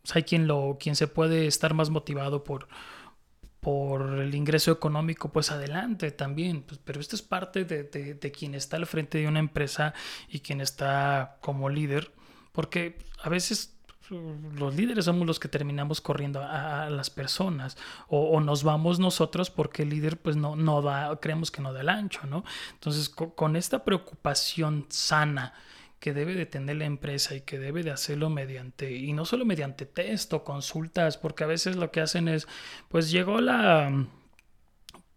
[0.02, 2.68] pues hay quien lo, quien se puede estar más motivado por,
[3.60, 6.62] por el ingreso económico, pues adelante también.
[6.62, 9.94] Pues, pero esto es parte de, de, quien está al frente de una empresa
[10.28, 12.12] y quien está como líder,
[12.52, 13.75] porque a veces
[14.10, 17.76] los líderes somos los que terminamos corriendo a, las personas
[18.08, 21.80] o, nos vamos nosotros porque el líder pues no, no da, creemos que no da
[21.80, 22.44] el ancho, ¿no?
[22.74, 25.54] Entonces con, esta preocupación sana
[26.00, 29.44] que debe de tener la empresa y que debe de hacerlo mediante, y no solo
[29.44, 32.46] mediante texto, consultas, porque a veces lo que hacen es,
[32.88, 34.06] pues llegó la,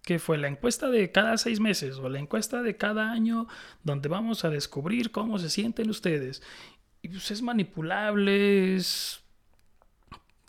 [0.04, 3.47] que fue la encuesta de cada seis meses o la encuesta de cada año
[3.84, 6.41] donde vamos a descubrir cómo se sienten ustedes.
[7.01, 9.23] Y pues es manipulable, es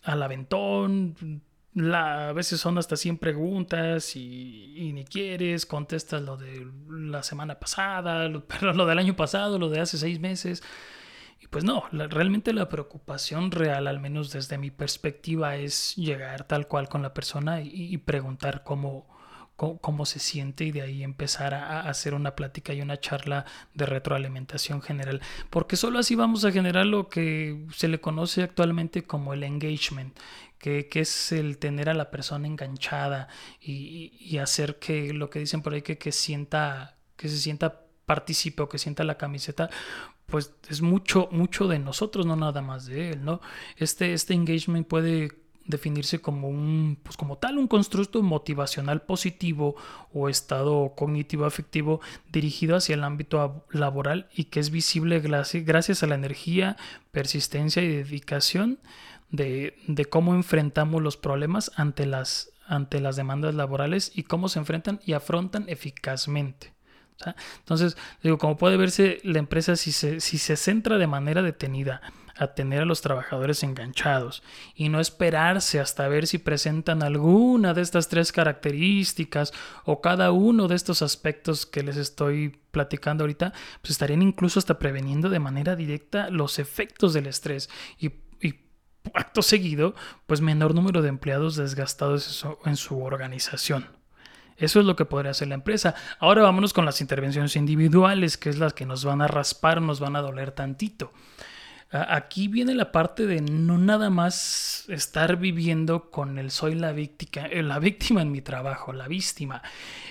[0.03, 1.41] al aventón,
[1.73, 7.59] la, a veces son hasta 100 preguntas y, ni quieres, contestas lo de la semana
[7.59, 8.27] pasada,
[8.61, 10.63] lo, del año pasado, lo de hace seis meses.
[11.39, 16.67] Y pues no, realmente la preocupación real, al menos desde mi perspectiva, es llegar tal
[16.67, 19.07] cual con la persona y, preguntar cómo,
[19.79, 23.45] cómo, se siente y de ahí empezar a, hacer una plática y una charla
[23.75, 25.21] de retroalimentación general.
[25.49, 30.17] Porque solo así vamos a generar lo que se le conoce actualmente como el engagement,
[30.57, 33.27] que, es el tener a la persona enganchada
[33.59, 38.63] y, hacer que lo que dicen por ahí que, que sienta, que se sienta participe
[38.63, 39.69] o que sienta la camiseta,
[40.25, 43.41] pues es mucho, mucho de nosotros, no nada más de él, ¿no?
[43.75, 49.75] Este, este engagement puede definirse como un, pues como tal, un constructo motivacional positivo
[50.13, 56.07] o estado cognitivo afectivo dirigido hacia el ámbito laboral y que es visible gracias a
[56.07, 56.77] la energía,
[57.11, 58.79] persistencia y dedicación
[59.29, 64.59] de, de cómo enfrentamos los problemas ante las, ante las demandas laborales y cómo se
[64.59, 66.73] enfrentan y afrontan eficazmente.
[67.59, 72.01] Entonces, digo, como puede verse, la empresa si se, si se centra de manera detenida
[72.41, 74.41] a tener a los trabajadores enganchados
[74.73, 79.53] y no esperarse hasta ver si presentan alguna de estas tres características
[79.85, 84.79] o cada uno de estos aspectos que les estoy platicando ahorita, pues estarían incluso hasta
[84.79, 88.07] preveniendo de manera directa los efectos del estrés y,
[88.41, 88.55] y
[89.13, 89.93] acto seguido,
[90.25, 93.85] pues menor número de empleados desgastados en su organización.
[94.57, 95.93] Eso es lo que podría hacer la empresa.
[96.17, 99.99] Ahora vámonos con las intervenciones individuales, que es las que nos van a raspar, nos
[99.99, 101.13] van a doler tantito.
[101.93, 107.47] Aquí viene la parte de no nada más estar viviendo con el soy la víctima,
[107.47, 109.61] eh, la víctima en mi trabajo, la víctima.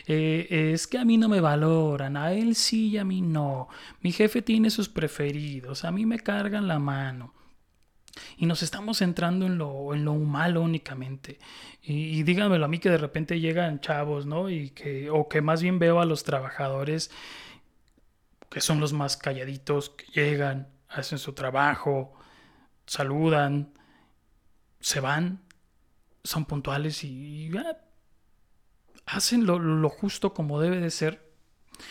[0.07, 3.69] Eh, es que a mí no me valoran, a él sí y a mí no.
[4.03, 7.33] Mi jefe tiene sus preferidos, a mí me cargan la mano.
[8.37, 11.39] Y nos estamos centrando en lo, en lo malo únicamente.
[11.83, 14.51] Y, díganmelo a mí que de repente llegan chavos, ¿no?
[14.51, 17.11] Y que, o que más bien veo a los trabajadores
[18.51, 22.13] que son los más calladitos, que llegan, hacen su trabajo,
[22.87, 23.73] saludan,
[24.81, 25.43] se van,
[26.25, 27.51] son puntuales y,
[29.07, 31.31] hacen lo, lo justo como debe de ser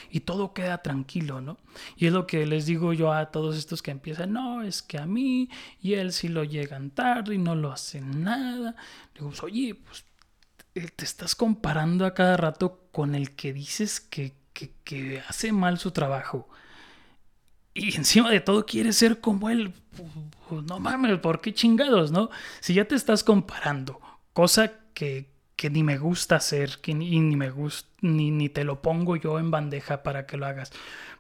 [0.09, 1.57] y todo queda tranquilo, ¿no?
[1.95, 4.97] Y es lo que les digo yo a todos estos que empiezan, no, es que
[4.97, 5.49] a mí
[5.81, 8.75] y él sí lo llegan tarde y no lo hacen nada.
[9.13, 10.05] Digo, oye, pues
[10.75, 15.51] eh, te estás comparando a cada rato con el que dices que, que, que hace
[15.51, 16.47] mal su trabajo.
[17.73, 19.73] Y encima de todo quieres ser como él.
[20.47, 22.29] Pues, no mames, ¿por qué chingados, no?
[22.60, 23.99] Si ya te estás comparando,
[24.34, 28.63] cosa que, que ni me gusta hacer, que ni, ni me gusta, ni, ni te
[28.63, 30.71] lo pongo yo en bandeja para que lo hagas.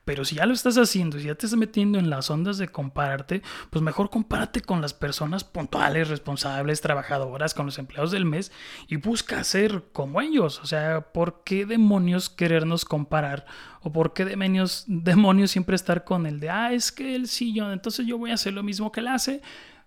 [0.05, 2.67] Pero si ya lo estás haciendo, si ya te estás metiendo en las ondas de
[2.67, 8.51] compararte, pues mejor compárate con las personas puntuales, responsables, trabajadoras, con los empleados del mes
[8.87, 10.59] y busca ser como ellos.
[10.61, 13.45] O sea, ¿por qué demonios querernos comparar?
[13.81, 17.53] ¿O por qué demonios, demonios siempre estar con el de, ah, es que él sí,
[17.53, 19.41] yo, entonces yo voy a hacer lo mismo que él hace?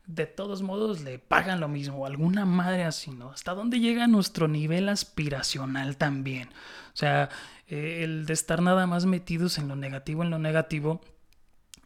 [0.06, 3.30] De todos modos le pagan lo mismo, alguna madre así, ¿no?
[3.30, 6.48] ¿Hasta dónde llega nuestro nivel aspiracional también?
[6.92, 7.28] O sea,
[7.68, 11.00] eh, el de estar nada más metidos en lo negativo, en lo negativo,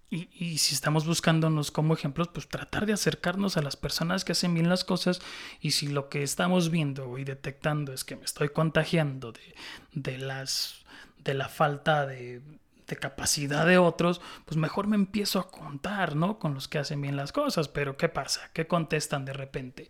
[0.08, 4.32] y, y, si estamos buscándonos como ejemplos, pues tratar de acercarnos a las personas que
[4.32, 5.20] hacen bien las cosas
[5.60, 9.54] y si lo que estamos viendo y detectando es que me estoy contagiando de,
[9.94, 10.84] de las
[11.18, 12.40] de la falta de,
[12.86, 16.38] de capacidad de otros, pues mejor me empiezo a contar, ¿no?
[16.38, 17.68] Con los que hacen bien las cosas.
[17.68, 18.50] Pero ¿qué pasa?
[18.52, 19.88] ¿Qué contestan de repente?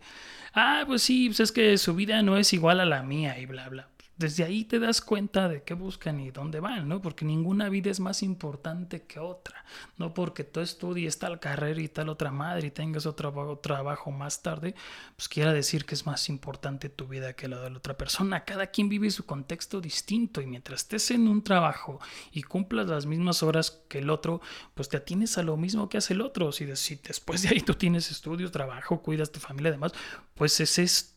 [0.53, 3.45] Ah, pues sí, pues es que su vida no es igual a la mía y
[3.45, 7.01] bla, bla desde ahí te das cuenta de qué buscan y dónde van, ¿no?
[7.01, 9.63] Porque ninguna vida es más importante que otra.
[9.97, 14.41] No porque tú estudies tal carrera y tal otra madre y tengas otro trabajo más
[14.41, 14.73] tarde,
[15.15, 18.43] pues quiera decir que es más importante tu vida que la de la otra persona.
[18.43, 21.99] Cada quien vive su contexto distinto y mientras estés en un trabajo
[22.31, 24.41] y cumplas las mismas horas que el otro,
[24.73, 26.51] pues te atienes a lo mismo que hace el otro.
[26.51, 29.91] Si, si después de ahí tú tienes estudios, trabajo, cuidas tu familia, además,
[30.33, 31.16] pues ese es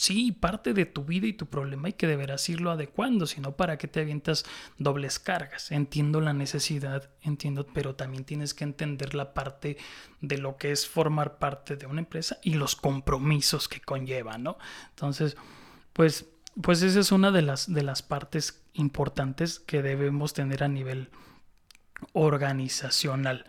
[0.00, 3.76] sí, parte de tu vida y tu problema y que deberás irlo adecuando, sino para
[3.76, 4.46] que te avientas
[4.78, 5.70] dobles cargas.
[5.70, 9.76] Entiendo la necesidad, entiendo, pero también tienes que entender la parte
[10.22, 14.56] de lo que es formar parte de una empresa y los compromisos que conlleva, ¿no?
[14.88, 15.36] Entonces,
[15.92, 16.26] pues,
[16.62, 21.10] pues esa es una de las, de las partes importantes que debemos tener a nivel
[22.14, 23.44] organizacional.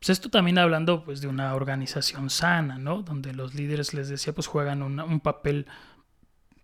[0.00, 3.02] Pues esto también hablando pues de una organización sana, ¿no?
[3.02, 5.68] Donde los líderes, les decía, pues juegan un papel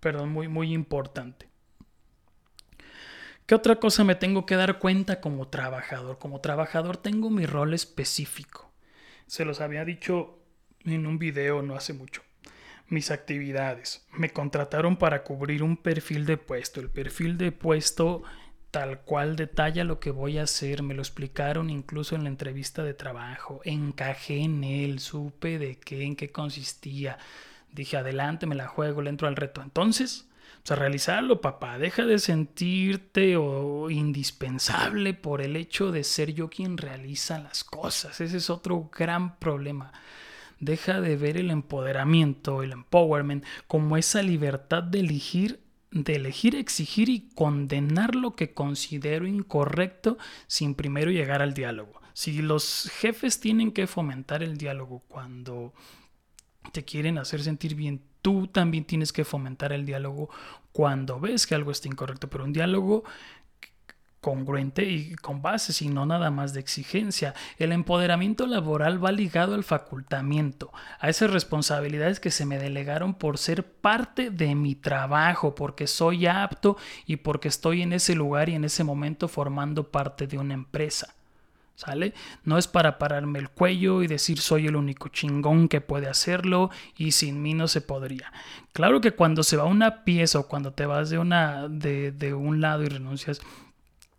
[0.00, 1.48] perdón, muy, muy importante.
[3.48, 6.18] ¿Qué otra cosa me tengo que dar cuenta como trabajador?
[6.18, 8.70] Como trabajador tengo mi rol específico.
[9.26, 10.38] Se los había dicho
[10.84, 12.22] en un video no hace mucho.
[12.88, 14.06] Mis actividades.
[14.12, 16.80] Me contrataron para cubrir un perfil de puesto.
[16.80, 18.22] El perfil de puesto
[18.70, 20.82] tal cual detalla lo que voy a hacer.
[20.82, 23.60] Me lo explicaron incluso en la entrevista de trabajo.
[23.64, 27.18] Encajé en él, supe de qué, en qué consistía.
[27.72, 29.62] Dije, adelante, me la juego, le entro al reto.
[29.62, 30.26] Entonces,
[30.64, 31.78] O sea, realizarlo, papá.
[31.78, 38.20] Deja de sentirte o indispensable por el hecho de ser yo quien realiza las cosas.
[38.20, 39.92] Ese es otro gran problema.
[40.60, 45.60] Deja de ver el empoderamiento, el empowerment, como esa libertad de elegir
[45.90, 52.00] de elegir, exigir y condenar lo que considero incorrecto sin primero llegar al diálogo.
[52.12, 55.72] Si los jefes tienen que fomentar el diálogo cuando
[56.72, 60.28] te quieren hacer sentir bien, tú también tienes que fomentar el diálogo
[60.72, 63.04] cuando ves que algo está incorrecto, pero un diálogo
[64.20, 67.34] congruente y con bases y no nada más de exigencia.
[67.58, 73.38] El empoderamiento laboral va ligado al facultamiento, a esas responsabilidades que se me delegaron por
[73.38, 78.54] ser parte de mi trabajo, porque soy apto y porque estoy en ese lugar y
[78.54, 81.14] en ese momento formando parte de una empresa.
[81.78, 82.12] ¿Sale?
[82.42, 86.70] No es para pararme el cuello y decir soy el único chingón que puede hacerlo
[86.96, 88.32] y sin mí no se podría.
[88.72, 92.34] Claro que cuando se va una pieza o cuando te vas de, una, de, de
[92.34, 93.40] un lado y renuncias,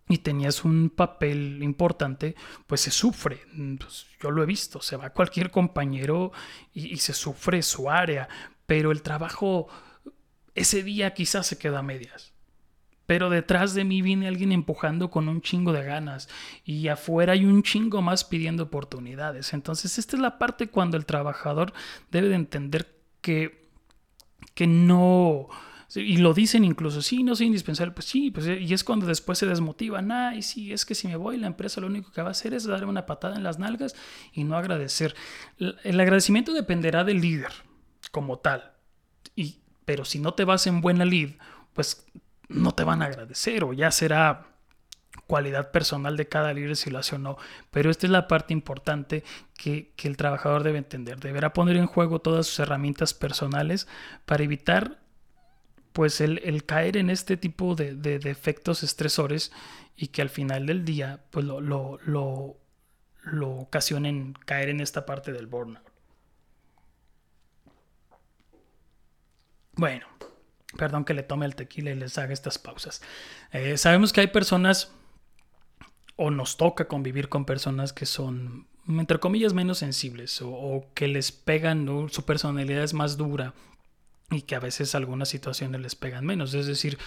[0.08, 2.34] y tenías un papel importante,
[2.66, 3.42] pues se sufre.
[3.78, 6.32] Pues, yo lo he visto, se va cualquier compañero
[6.74, 8.30] y, se sufre su área,
[8.68, 9.68] pero el trabajo
[10.56, 12.32] ese día quizás se queda a medias.
[13.10, 16.30] Pero detrás de mí viene alguien empujando con un chingo de ganas
[16.64, 19.52] y afuera hay un chingo más pidiendo oportunidades.
[19.56, 21.74] Entonces esta es la parte cuando el trabajador
[22.12, 23.68] debe de entender que,
[24.54, 25.48] que no,
[25.96, 29.40] y lo dicen incluso, sí, no soy indispensable, pues sí, pues, y es cuando después
[29.40, 32.28] se desmotivan, ay, sí, es que si me voy, la empresa lo único que va
[32.28, 33.96] a hacer es darme una patada en las nalgas
[34.34, 35.16] y no agradecer.
[35.58, 37.54] El agradecimiento dependerá del líder
[38.12, 38.74] como tal,
[39.36, 41.32] y, pero si no te vas en buena lead,
[41.74, 42.06] pues
[42.50, 44.48] no te van a agradecer o ya será
[45.28, 47.38] cualidad personal de cada líder si lo hace o no.
[47.72, 49.24] Pero esta es la parte importante
[49.56, 51.20] que, que, el trabajador debe entender.
[51.20, 53.88] Deberá poner en juego todas sus herramientas personales
[54.26, 55.00] para evitar
[55.94, 59.52] pues el, caer en este tipo de, de, efectos estresores
[59.96, 62.58] y que al final del día pues lo, lo, lo,
[63.24, 65.84] lo ocasionen caer en esta parte del burnout.
[69.74, 70.08] Bueno,
[70.78, 73.02] perdón que le tome el tequila y les haga estas pausas.
[73.52, 74.92] Eh, sabemos que hay personas
[76.16, 81.32] o nos toca convivir con personas que son, entre comillas, menos sensibles o, que les
[81.32, 83.54] pegan, su personalidad es más dura
[84.30, 86.98] y que a veces algunas situaciones les pegan menos, es decir,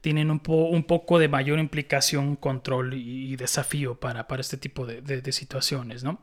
[0.00, 5.00] tienen un, un poco de mayor implicación, control y, desafío para, para, este tipo de,
[5.02, 6.18] de, situaciones, ¿no?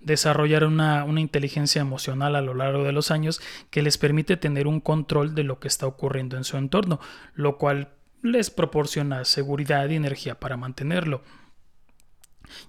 [0.00, 3.40] Desarrollar una, una, inteligencia emocional a lo largo de los años
[3.70, 7.00] que les permite tener un control de lo que está ocurriendo en su entorno,
[7.34, 7.88] lo cual
[8.22, 11.22] les proporciona seguridad y energía para mantenerlo.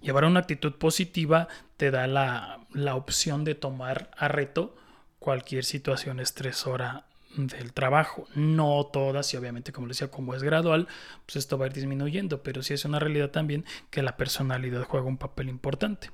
[0.01, 4.75] Llevar una actitud positiva te da la, la opción de tomar a reto
[5.19, 7.05] cualquier situación estresora
[7.35, 8.27] del trabajo.
[8.35, 10.87] No todas, y obviamente, como les decía, como es gradual,
[11.25, 14.83] pues esto va a ir disminuyendo, pero sí es una realidad también que la personalidad
[14.83, 16.11] juega un papel importante.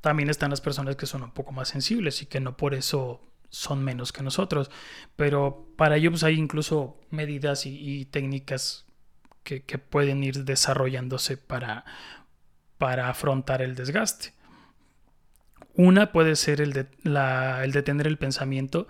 [0.00, 3.20] También están las personas que son un poco más sensibles y que no por eso
[3.52, 4.70] son menos que nosotros,
[5.14, 8.86] pero para ello pues, hay incluso medidas y, técnicas
[9.44, 11.84] que, pueden ir desarrollándose para,
[12.78, 14.32] para afrontar el desgaste.
[15.74, 18.88] Una puede ser el, de, el detener el pensamiento.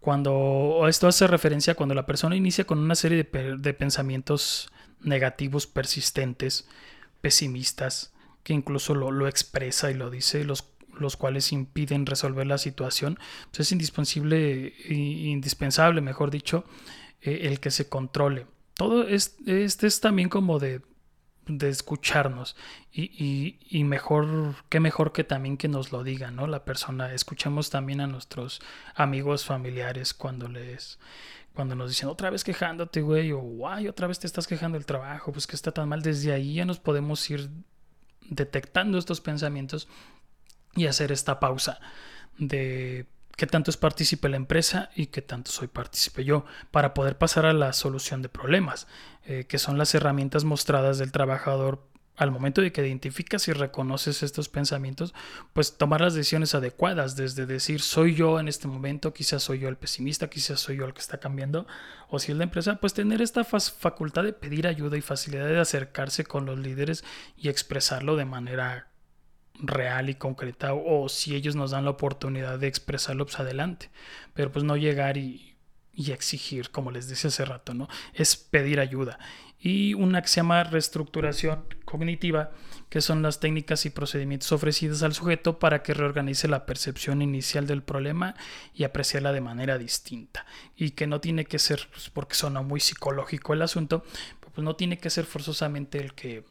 [0.00, 6.68] Cuando esto hace referencia cuando la persona inicia con una serie de pensamientos negativos persistentes,
[7.20, 8.11] pesimistas,
[8.42, 13.18] que incluso lo, lo, expresa y lo dice, los, los cuales impiden resolver la situación,
[13.50, 16.64] pues es indispensable, indispensable, mejor dicho,
[17.20, 18.46] eh, el que se controle.
[18.74, 20.82] Todo es, este es también como de
[21.46, 22.56] de escucharnos
[22.92, 27.12] y, y, mejor que mejor que también que nos lo diga no la persona.
[27.12, 28.60] Escuchemos también a nuestros
[28.94, 30.98] amigos familiares cuando les
[31.52, 34.86] cuando nos dicen otra vez quejándote güey o guay otra vez te estás quejando del
[34.86, 37.50] trabajo pues que está tan mal desde ahí ya nos podemos ir
[38.28, 39.88] detectando estos pensamientos
[40.74, 41.80] y hacer esta pausa
[42.38, 43.06] de
[43.36, 47.46] qué tanto es partícipe la empresa y qué tanto soy partícipe yo para poder pasar
[47.46, 48.86] a la solución de problemas,
[49.26, 51.86] eh, que son las herramientas mostradas del trabajador
[52.16, 55.14] al momento de que identificas y reconoces estos pensamientos,
[55.52, 59.68] pues tomar las decisiones adecuadas, desde decir soy yo en este momento, quizás soy yo
[59.68, 61.66] el pesimista, quizás soy yo el que está cambiando,
[62.08, 65.58] o si es la empresa, pues tener esta facultad de pedir ayuda y facilidad de
[65.58, 67.04] acercarse con los líderes
[67.36, 68.88] y expresarlo de manera
[69.54, 73.90] real y concreta o si ellos nos dan la oportunidad de expresarlo pues adelante
[74.32, 75.52] pero pues no llegar y
[75.92, 77.88] y exigir, como les decía hace rato, ¿no?
[78.14, 79.18] Es pedir ayuda.
[79.58, 79.94] Y
[80.24, 82.52] se llama reestructuración cognitiva,
[82.88, 87.66] que son las técnicas y procedimientos ofrecidos al sujeto para que reorganice la percepción inicial
[87.66, 88.34] del problema
[88.72, 90.46] y apreciarla de manera distinta.
[90.74, 94.04] Y que no tiene que ser, pues, porque suena muy psicológico el asunto,
[94.40, 96.44] pues no tiene que ser forzosamente el que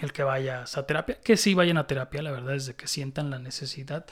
[0.00, 3.28] el que vayas a terapia, que sí vayan a terapia, la verdad, desde que sientan
[3.28, 4.06] la necesidad,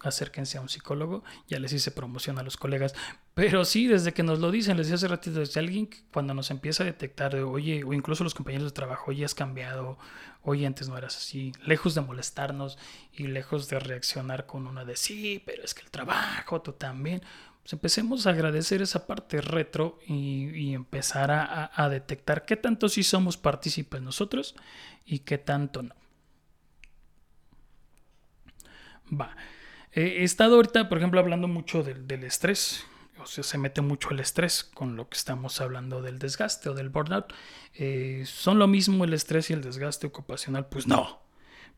[0.00, 2.94] acérquense a un psicólogo, ya les hice promoción a los colegas,
[3.38, 6.50] pero sí, desde que nos lo dicen, les decía hace ratito, desde alguien cuando nos
[6.50, 9.96] empieza a detectar, oye, o incluso los compañeros de trabajo, oye, has cambiado,
[10.42, 12.78] oye, antes no eras así, lejos de molestarnos
[13.12, 17.22] y lejos de reaccionar con una de sí, pero es que el trabajo, tú también,
[17.62, 23.04] pues empecemos a agradecer esa parte retro y, empezar a, a detectar qué tanto sí
[23.04, 24.56] somos partícipes nosotros
[25.06, 25.94] y qué tanto no.
[29.08, 29.36] Va.
[29.92, 32.84] he estado ahorita, por ejemplo, hablando mucho del, estrés.
[33.20, 36.74] O sea, se mete mucho el estrés con lo que estamos hablando del desgaste o
[36.74, 37.32] del burnout.
[37.74, 40.66] Eh, ¿Son lo mismo el estrés y el desgaste ocupacional?
[40.66, 41.20] Pues no.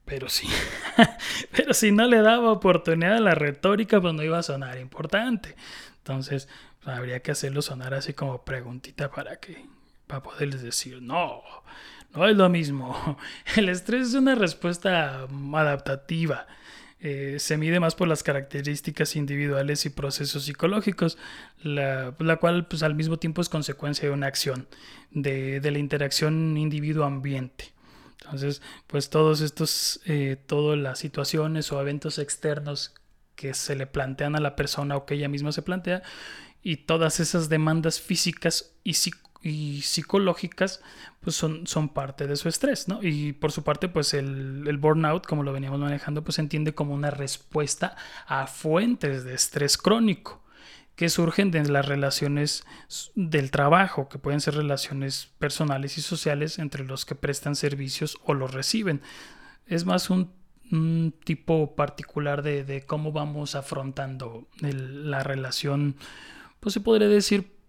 [0.05, 0.49] Pero sí.
[1.53, 5.57] Pero si no le daba oportunidad a la retórica, pues no iba a sonar importante.
[5.99, 6.49] Entonces,
[6.84, 9.66] habría que hacerlo sonar así como preguntita para que,
[10.07, 11.43] para poderles decir, no,
[12.14, 13.18] no es lo mismo.
[13.57, 16.47] El estrés es una respuesta adaptativa.
[17.03, 21.16] Eh, se mide más por las características individuales y procesos psicológicos,
[21.62, 24.68] la, cual pues, al mismo tiempo es consecuencia de una acción,
[25.11, 27.72] de, la interacción individuo-ambiente.
[28.22, 32.94] Entonces, pues todos estos, eh, todas las situaciones o eventos externos
[33.34, 36.03] que se le plantean a la persona o que ella misma se plantea,
[36.62, 40.82] y todas esas demandas físicas y psicológicas y psicológicas
[41.20, 43.03] pues son, son parte de su estrés, ¿no?
[43.03, 46.74] Y por su parte pues el, el, burnout, como lo veníamos manejando, pues se entiende
[46.74, 50.43] como una respuesta a fuentes de estrés crónico
[51.01, 52.64] que surgen de las relaciones
[53.14, 58.34] del trabajo, que pueden ser relaciones personales y sociales entre los que prestan servicios o
[58.34, 59.01] los reciben.
[59.66, 60.38] Es más un,
[61.24, 65.97] tipo particular de, de, cómo vamos afrontando la relación,
[66.61, 67.59] pues se podría decir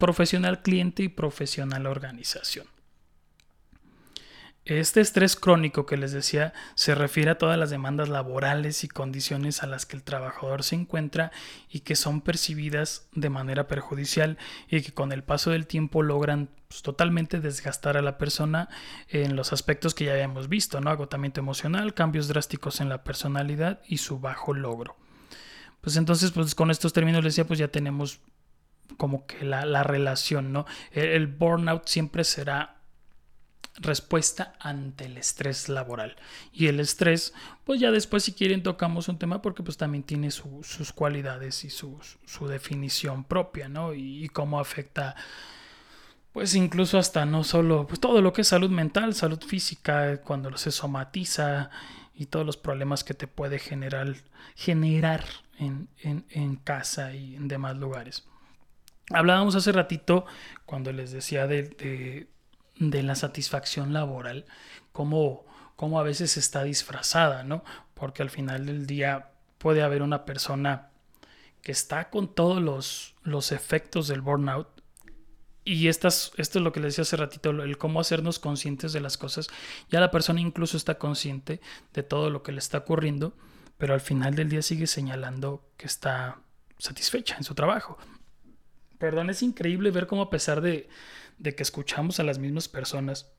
[0.00, 2.66] profesional cliente y profesional organización.
[4.64, 9.62] Este estrés crónico que les decía se refiere a todas las demandas laborales y condiciones
[9.62, 11.32] a las que el trabajador se encuentra
[11.70, 14.38] y que son percibidas de manera perjudicial
[14.68, 18.68] y que con el paso del tiempo logran pues, totalmente desgastar a la persona
[19.08, 20.90] en los aspectos que ya habíamos visto, ¿no?
[20.90, 24.96] Agotamiento emocional, cambios drásticos en la personalidad y su bajo logro.
[25.80, 28.20] Pues entonces, pues con estos términos les decía, pues ya tenemos
[28.96, 30.66] como que la, relación, ¿no?
[30.92, 32.80] El, burnout siempre será
[33.76, 36.16] respuesta ante el estrés laboral.
[36.52, 37.32] Y el estrés,
[37.64, 41.70] pues ya después si quieren tocamos un tema porque pues también tiene sus cualidades y
[41.70, 41.98] su,
[42.48, 43.94] definición propia, ¿no?
[43.94, 45.16] Y, cómo afecta,
[46.32, 50.56] pues incluso hasta no solo, pues todo lo que es salud mental, salud física, cuando
[50.56, 51.70] se somatiza
[52.14, 54.14] y todos los problemas que te puede generar,
[54.54, 55.24] generar
[55.58, 58.24] en, en casa y en demás lugares.
[59.10, 60.24] Hablábamos hace ratito,
[60.66, 62.28] cuando les decía de,
[62.78, 64.46] la satisfacción laboral,
[64.92, 65.44] cómo,
[65.76, 67.64] cómo, a veces está disfrazada, ¿no?
[67.94, 70.90] Porque al final del día puede haber una persona
[71.62, 74.68] que está con todos los, los efectos del burnout.
[75.64, 79.00] Y estas, esto es lo que les decía hace ratito, el cómo hacernos conscientes de
[79.00, 79.48] las cosas.
[79.90, 81.60] Ya la persona incluso está consciente
[81.92, 83.34] de todo lo que le está ocurriendo,
[83.76, 86.38] pero al final del día sigue señalando que está
[86.78, 87.98] satisfecha en su trabajo.
[89.00, 90.86] Perdón, es increíble ver cómo a pesar de,
[91.42, 93.32] que escuchamos a las mismas personas,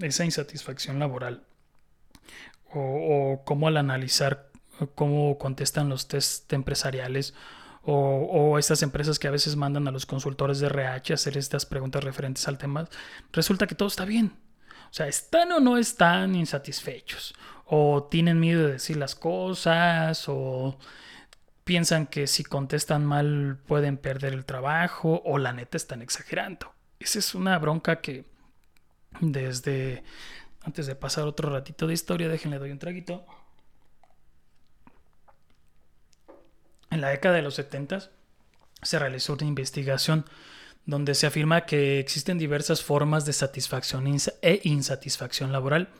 [0.00, 1.44] esa insatisfacción laboral,
[2.72, 4.48] o, cómo al analizar
[4.94, 7.34] cómo contestan los test empresariales,
[7.82, 11.36] o, o, estas empresas que a veces mandan a los consultores de RH a hacer
[11.36, 12.88] estas preguntas referentes al tema,
[13.30, 14.32] resulta que todo está bien.
[14.90, 17.34] O sea, están o no están insatisfechos,
[17.66, 20.78] o tienen miedo de decir las cosas, o
[21.68, 26.72] piensan que si contestan mal pueden perder el trabajo o la neta están exagerando.
[26.98, 28.24] Esa es una bronca que
[29.20, 30.02] desde
[30.62, 33.22] antes de pasar otro ratito de historia, déjenle doy un traguito.
[36.90, 38.12] En la década de los 70
[38.80, 40.24] se realizó una investigación
[40.86, 44.06] donde se afirma que existen diversas formas de satisfacción
[44.40, 45.90] e insatisfacción laboral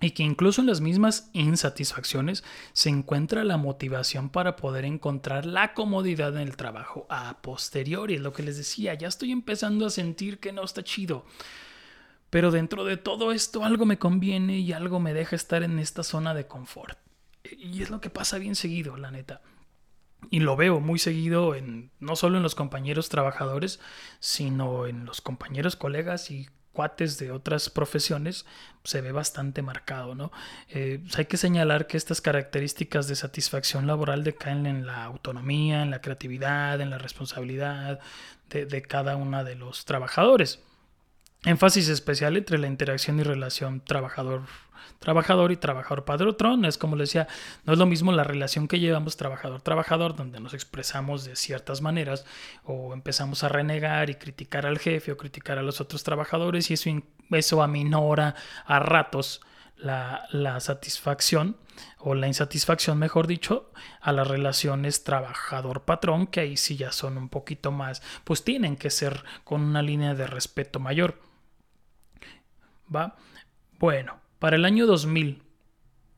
[0.00, 5.74] y que incluso en las mismas insatisfacciones se encuentra la motivación para poder encontrar la
[5.74, 8.14] comodidad en el trabajo a posteriori.
[8.14, 11.24] Es lo que les decía, ya estoy empezando a sentir que no está chido.
[12.30, 16.02] Pero dentro de todo esto algo me conviene y algo me deja estar en esta
[16.02, 16.98] zona de confort.
[17.42, 19.40] Y es lo que pasa bien seguido, la neta.
[20.30, 23.80] y lo veo muy seguido en no solo en los compañeros trabajadores,
[24.20, 26.48] sino en los compañeros colegas y
[27.18, 28.46] de otras profesiones
[28.84, 30.30] se ve bastante marcado, ¿no?
[30.68, 35.82] Eh, pues hay que señalar que estas características de satisfacción laboral decaen en la autonomía,
[35.82, 37.98] en la creatividad, en la responsabilidad
[38.48, 40.60] de, de cada uno de los trabajadores.
[41.44, 44.42] Énfasis especial entre la interacción y relación trabajador
[44.98, 46.64] trabajador y trabajador patrón.
[46.64, 47.28] Es como les decía,
[47.64, 52.24] no es lo mismo la relación que llevamos trabajador-trabajador, donde nos expresamos de ciertas maneras
[52.64, 56.74] o empezamos a renegar y criticar al jefe o criticar a los otros trabajadores y
[56.74, 56.90] eso,
[57.30, 58.34] eso aminora
[58.66, 59.40] a ratos
[59.76, 61.56] la, la satisfacción
[61.98, 63.70] o la insatisfacción, mejor dicho,
[64.00, 68.90] a las relaciones trabajador-patrón, que ahí sí ya son un poquito más, pues tienen que
[68.90, 71.27] ser con una línea de respeto mayor.
[72.94, 73.16] ¿Va?
[73.78, 75.42] Bueno, para el año 2000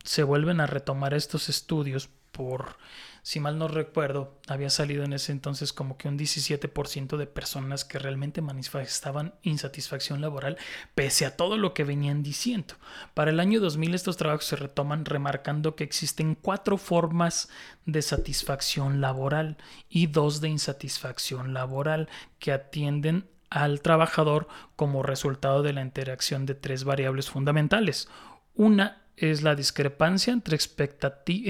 [0.04, 2.76] se vuelven a retomar estos estudios por,
[3.22, 7.84] si mal no recuerdo, había salido en ese entonces como que un 17% de personas
[7.84, 10.56] que realmente manifestaban insatisfacción laboral
[10.94, 12.74] pese a todo lo que venían diciendo.
[13.14, 17.50] Para el año 2000 estos trabajos se retoman remarcando que existen cuatro formas
[17.84, 19.58] de satisfacción laboral
[19.88, 22.08] y dos de insatisfacción laboral
[22.38, 28.08] que atienden al trabajador como resultado de la interacción de tres variables fundamentales.
[28.54, 30.32] Una es la discrepancia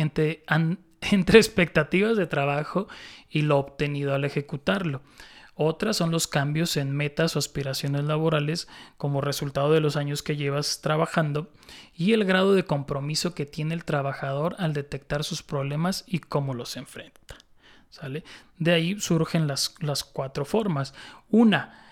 [0.03, 0.43] entre,
[1.39, 2.89] expectativas de trabajo
[3.29, 5.03] y lo obtenido al ejecutarlo.
[5.55, 10.37] Otras son los cambios en metas o aspiraciones laborales como resultado de los años que
[10.37, 11.53] llevas trabajando
[11.95, 16.55] y el grado de compromiso que tiene el trabajador al detectar sus problemas y cómo
[16.55, 17.37] los enfrenta.
[17.91, 18.25] ¿Sale?
[18.57, 20.95] De ahí surgen las, las cuatro formas.
[21.29, 21.90] Una,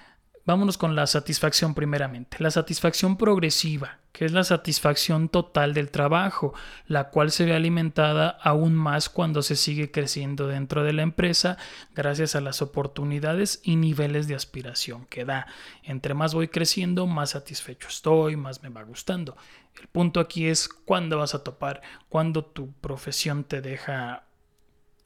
[0.49, 2.39] Vámonos con la satisfacción primeramente.
[2.41, 6.55] La satisfacción progresiva, que es la satisfacción total del trabajo,
[6.87, 11.59] la cual se ve alimentada aún más cuando se sigue creciendo dentro de la empresa
[11.95, 15.49] gracias a las oportunidades y niveles de aspiración que da.
[15.83, 19.37] Entre más voy creciendo, más satisfecho estoy, más me va gustando.
[19.79, 24.25] El punto aquí es cuándo vas a topar, cuándo tu profesión te deja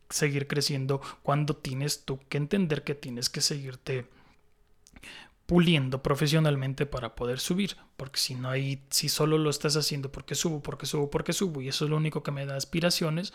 [0.09, 4.07] seguir creciendo, cuándo tienes tú que entender que tienes que seguirte
[5.53, 10.35] puliendo profesionalmente para poder subir, porque si no hay, si solo lo estás haciendo porque
[10.35, 13.35] subo, porque subo, porque subo y eso es lo único que me da aspiraciones,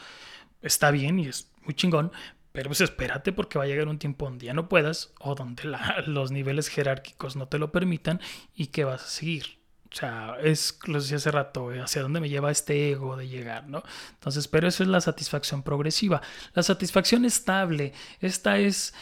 [0.64, 2.12] está bien y es muy chingón,
[2.54, 5.62] pero pues espérate porque va a llegar un tiempo donde ya no puedas o donde
[6.08, 8.20] los niveles jerárquicos no te lo permitan
[8.56, 9.60] y que vas a seguir.
[9.92, 13.28] O sea, es, lo decía hace rato, eh, hacia dónde me lleva este ego de
[13.28, 13.84] llegar, ¿no?
[14.14, 16.22] Entonces, pero eso es la satisfacción progresiva.
[16.56, 18.96] La satisfacción estable, esta es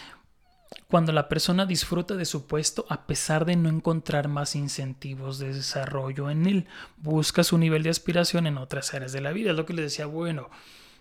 [0.88, 5.54] cuando la persona disfruta de su puesto a pesar de no encontrar más incentivos de
[5.54, 9.52] desarrollo en él, busca su nivel de aspiración en otras áreas de la vida.
[9.52, 10.50] Es lo que le decía, bueno,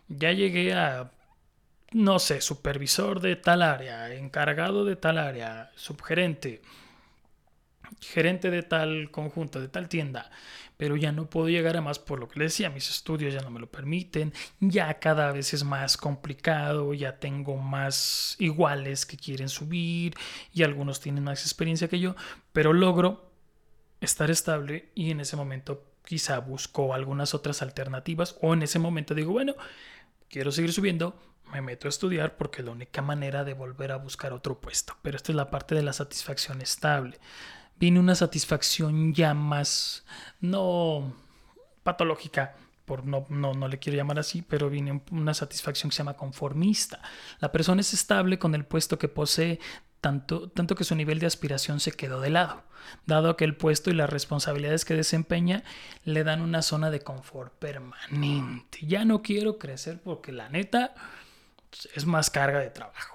[0.09, 1.12] ya llegué a,
[1.93, 6.62] no sé, supervisor de tal área, encargado de tal área, subgerente,
[8.01, 10.31] gerente de tal conjunto, de tal tienda
[10.77, 13.41] pero ya no puedo llegar a más por lo que le decía, mis estudios ya
[13.41, 19.16] no me lo permiten, ya cada vez es más complicado, ya tengo más iguales que
[19.16, 20.14] quieren subir
[20.53, 22.16] y algunos tienen más experiencia que yo,
[22.53, 23.31] pero logro
[24.01, 29.14] estar estable y en ese momento quizá busco algunas otras alternativas o en ese momento
[29.14, 29.55] digo, bueno,
[30.29, 31.16] quiero seguir subiendo,
[31.53, 34.97] me meto a estudiar porque es la única manera de volver a buscar otro puesto.
[35.03, 37.18] Pero esta es la parte de la satisfacción estable
[37.79, 40.05] viene una satisfacción ya más,
[40.41, 41.14] no
[41.83, 42.55] patológica,
[42.85, 46.16] por no, no, no le quiero llamar así, pero viene una satisfacción que se llama
[46.16, 47.01] conformista.
[47.41, 49.59] La persona es estable con el puesto que posee,
[50.01, 52.62] tanto, tanto que su nivel de aspiración se quedó de lado,
[53.07, 55.64] dado que el puesto y las responsabilidades que desempeña
[56.05, 58.81] le dan una zona de confort permanente.
[58.83, 60.95] Ya no quiero crecer porque la neta
[61.95, 63.14] es más carga de trabajo.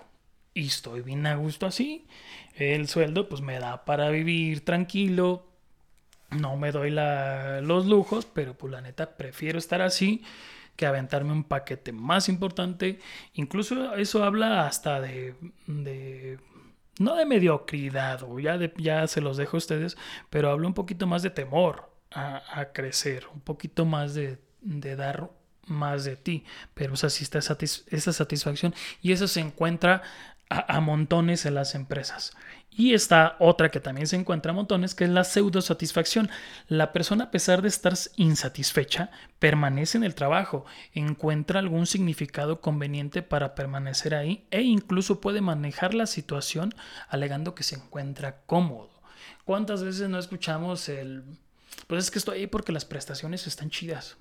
[0.59, 2.05] Y estoy bien a gusto así.
[2.53, 5.45] El sueldo pues me da para vivir tranquilo,
[6.31, 10.21] no me doy los lujos, pero pues la neta prefiero estar así
[10.75, 12.99] que aventarme un paquete más importante.
[13.35, 15.33] Incluso eso habla hasta de,
[16.97, 19.95] no de mediocridad, o ya, ya se los dejo a ustedes,
[20.29, 25.29] pero habla un poquito más de temor a, crecer, un poquito más de, dar
[25.67, 26.43] más de ti,
[26.73, 30.01] pero o sea, sí está esa satisfacción y eso se encuentra
[30.49, 32.33] a, montones en las empresas.
[32.71, 36.29] Y está otra que también se encuentra a montones, que es la pseudo satisfacción.
[36.67, 43.21] La persona, a pesar de estar insatisfecha, permanece en el trabajo, encuentra algún significado conveniente
[43.21, 46.73] para permanecer ahí e incluso puede manejar la situación
[47.09, 48.89] alegando que se encuentra cómodo.
[49.45, 51.23] ¿Cuántas veces no escuchamos el...
[51.87, 54.17] Pues es que estoy ahí porque las prestaciones están chidas.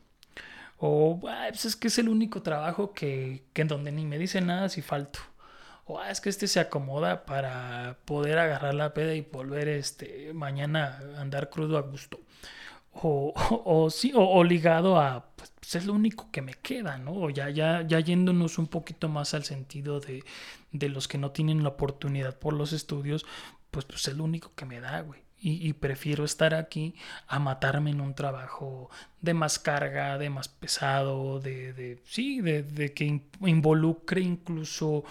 [0.79, 4.47] O pues es que es el único trabajo que, que en donde ni me dicen
[4.47, 5.20] nada si falto.
[5.89, 11.01] O es que este se acomoda para poder agarrar la peda y volver este, mañana
[11.16, 12.20] a andar crudo a gusto.
[12.93, 13.32] O,
[13.64, 17.12] o, sí, o, ligado a, pues, pues, es lo único que me queda, ¿no?
[17.12, 20.24] O ya, ya, ya yéndonos un poquito más al sentido de,
[20.72, 23.24] de los que no tienen la oportunidad por los estudios,
[23.70, 25.22] pues, pues es lo único que me da, güey.
[25.41, 26.97] Y, prefiero estar aquí
[27.28, 32.64] a matarme en un trabajo de más carga, de más pesado, de, de sí, de,
[32.64, 35.05] de que involucre incluso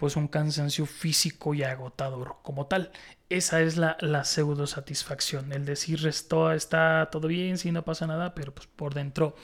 [0.00, 2.90] pues un cansancio físico y agotador como tal.
[3.28, 8.06] Esa es la, la pseudo satisfacción, el decir esto está todo bien, si no pasa
[8.06, 9.36] nada, pero pues por dentro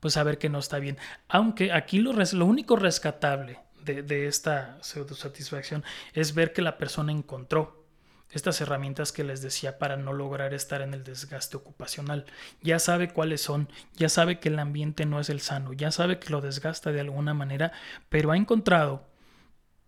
[0.00, 0.98] pues saber que no está bien.
[1.28, 6.76] Aunque aquí lo, lo único rescatable de, de esta pseudo satisfacción es ver que la
[6.76, 7.85] persona encontró
[8.30, 12.26] estas herramientas que les decía para no lograr estar en el desgaste ocupacional.
[12.62, 16.18] Ya sabe cuáles son, ya sabe que el ambiente no es el sano, ya sabe
[16.18, 17.72] que lo desgasta de alguna manera,
[18.08, 19.06] pero ha encontrado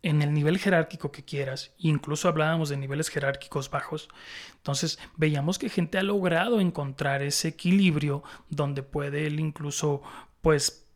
[0.03, 4.09] en el nivel jerárquico que quieras, incluso hablábamos de niveles jerárquicos bajos,
[4.57, 10.03] entonces veíamos que gente ha logrado encontrar ese equilibrio donde puede él incluso
[10.41, 10.88] pues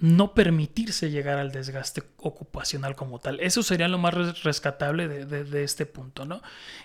[0.00, 3.40] no permitirse llegar al desgaste ocupacional como tal.
[3.40, 6.40] Eso sería lo más rescatable de, este punto, ¿no?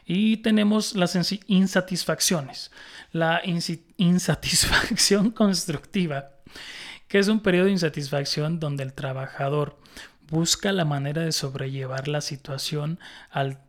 [0.06, 1.16] Y tenemos las
[1.48, 2.72] insatisfacciones.
[3.12, 3.42] La
[3.98, 6.32] insatisfacción constructiva,
[7.08, 9.78] que es un periodo de insatisfacción donde el trabajador
[10.30, 13.00] busca la manera de sobrellevar la situación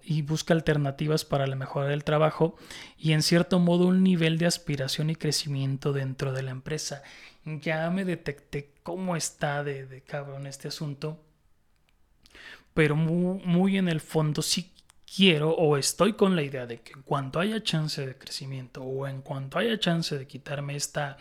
[0.03, 2.57] y busca alternativas para la mejora del trabajo
[2.97, 7.03] y en cierto modo un nivel de aspiración y crecimiento dentro de la empresa.
[7.45, 11.21] Ya me detecté cómo está de, de cabrón este asunto,
[12.73, 14.73] pero muy, muy en el fondo sí
[15.15, 19.07] quiero o estoy con la idea de que en cuanto haya chance de crecimiento o
[19.07, 21.19] en cuanto haya chance de quitarme esta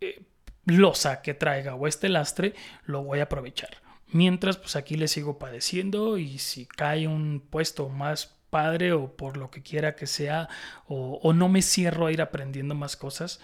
[0.00, 0.22] eh,
[0.66, 2.54] losa que traiga o este lastre,
[2.84, 3.70] lo voy a aprovechar.
[4.08, 9.38] Mientras, pues aquí le sigo padeciendo y si cae un puesto más padre o por
[9.38, 10.48] lo que quiera que sea,
[10.86, 13.40] o, no me cierro a ir aprendiendo más cosas,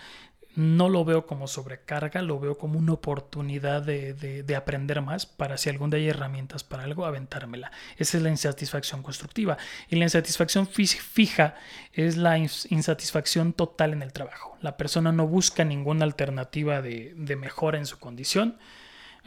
[0.59, 5.57] no lo veo como sobrecarga, lo veo como una oportunidad de, de, aprender más para
[5.57, 7.71] si algún día hay herramientas para algo, aventármela.
[7.97, 9.57] Esa es la insatisfacción constructiva.
[9.89, 11.55] Y la insatisfacción fija
[11.93, 14.59] es la insatisfacción total en el trabajo.
[14.61, 18.59] La persona no busca ninguna alternativa de, de mejora en su condición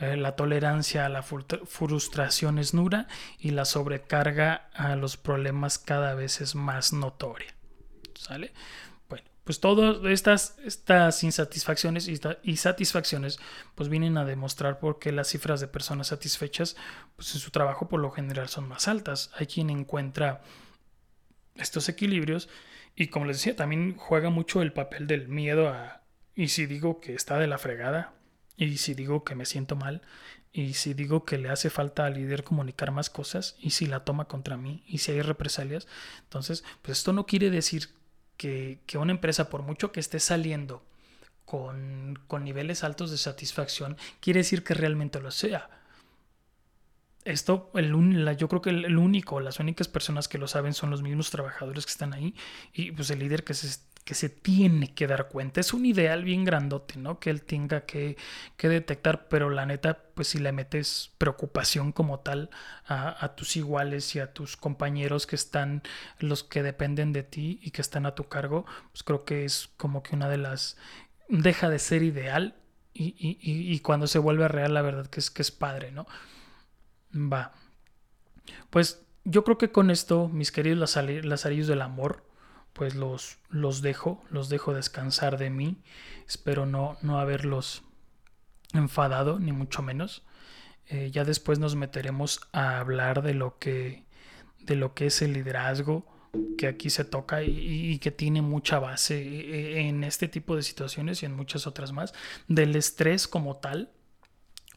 [0.02, 3.08] eh, la tolerancia a la frustración es nula
[3.40, 7.54] y la sobrecarga a los problemas cada vez es más notoria.
[8.16, 8.52] ¿Sale?
[9.44, 13.40] Pues todas estas, estas insatisfacciones y, satisfacciones
[13.74, 16.76] pues vienen a demostrar por qué las cifras de personas satisfechas
[17.16, 19.32] pues en su trabajo por lo general son más altas.
[19.36, 20.42] Hay quien encuentra
[21.56, 22.50] estos equilibrios
[22.96, 26.02] y como les decía, también juega mucho el papel del miedo a...
[26.36, 28.14] Y si digo que está de la fregada,
[28.58, 30.02] y si digo que me siento mal,
[30.54, 34.04] y si digo que le hace falta al líder comunicar más cosas, y si la
[34.04, 35.88] toma contra mí, y si hay represalias,
[36.24, 37.90] entonces, pues esto no quiere decir
[38.42, 40.84] que, una empresa, por mucho que esté saliendo
[41.46, 45.70] con, con niveles altos de satisfacción, quiere decir que realmente lo sea.
[47.24, 51.04] Esto, el, yo creo que el, único, las únicas personas que lo saben son los
[51.04, 52.34] mismos trabajadores que están ahí
[52.74, 53.80] y pues el líder que se,
[54.12, 55.62] que se tiene que dar cuenta.
[55.62, 57.18] Es un ideal bien grandote, ¿no?
[57.22, 58.18] Que él tenga que,
[58.58, 62.50] que detectar, pero la neta, pues si le metes preocupación como tal
[62.86, 65.82] a, a, tus iguales y a tus compañeros que están,
[66.20, 69.70] los que dependen de ti y que están a tu cargo, pues creo que es
[69.78, 70.76] como que una de las...
[71.30, 72.56] deja de ser ideal
[72.94, 76.06] y, y, y, cuando se vuelve real, la verdad que es que es padre, ¿no?
[77.16, 77.54] Va.
[78.72, 82.30] Pues yo creo que con esto, mis queridos lazarillos del amor,
[82.74, 85.78] pues los, los dejo, los dejo descansar de mí.
[86.28, 87.84] Espero no, no haberlos
[88.74, 90.24] enfadado, ni mucho menos.
[90.88, 94.04] Eh, ya después nos meteremos a hablar de lo que,
[94.60, 96.06] de lo que es el liderazgo
[96.58, 101.24] que aquí se toca y, que tiene mucha base eh, en este tipo de situaciones
[101.24, 102.14] y en muchas otras más,
[102.48, 103.92] del estrés como tal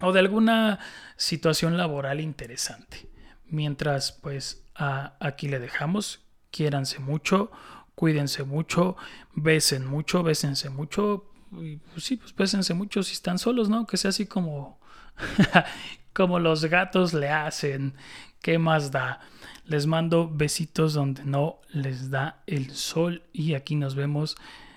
[0.01, 0.80] o de alguna
[1.16, 3.09] situación laboral interesante.
[3.47, 7.53] Mientras pues aquí le dejamos, quiéranse mucho,
[7.95, 8.97] cuídense mucho,
[9.34, 11.30] besen mucho, bésense mucho.
[11.53, 13.86] Y pues sí, pues bésense mucho si están solos, ¿no?
[13.86, 14.80] Que sea así como,
[16.12, 17.95] como los gatos le hacen.
[18.40, 19.20] ¿Qué más da?
[19.64, 24.36] Les mando besitos donde no les da el sol y aquí nos vemos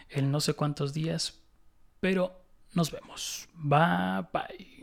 [0.09, 1.41] en no sé cuántos días,
[1.99, 2.41] pero
[2.74, 3.49] nos vemos.
[3.55, 4.76] Bye bye.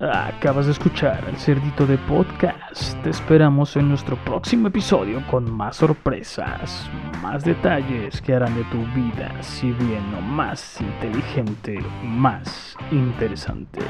[0.00, 2.94] Acabas de escuchar el cerdito de podcast.
[3.02, 6.88] Te esperamos en nuestro próximo episodio con más sorpresas,
[7.20, 13.80] más detalles que harán de tu vida, si bien no más inteligente, más interesante.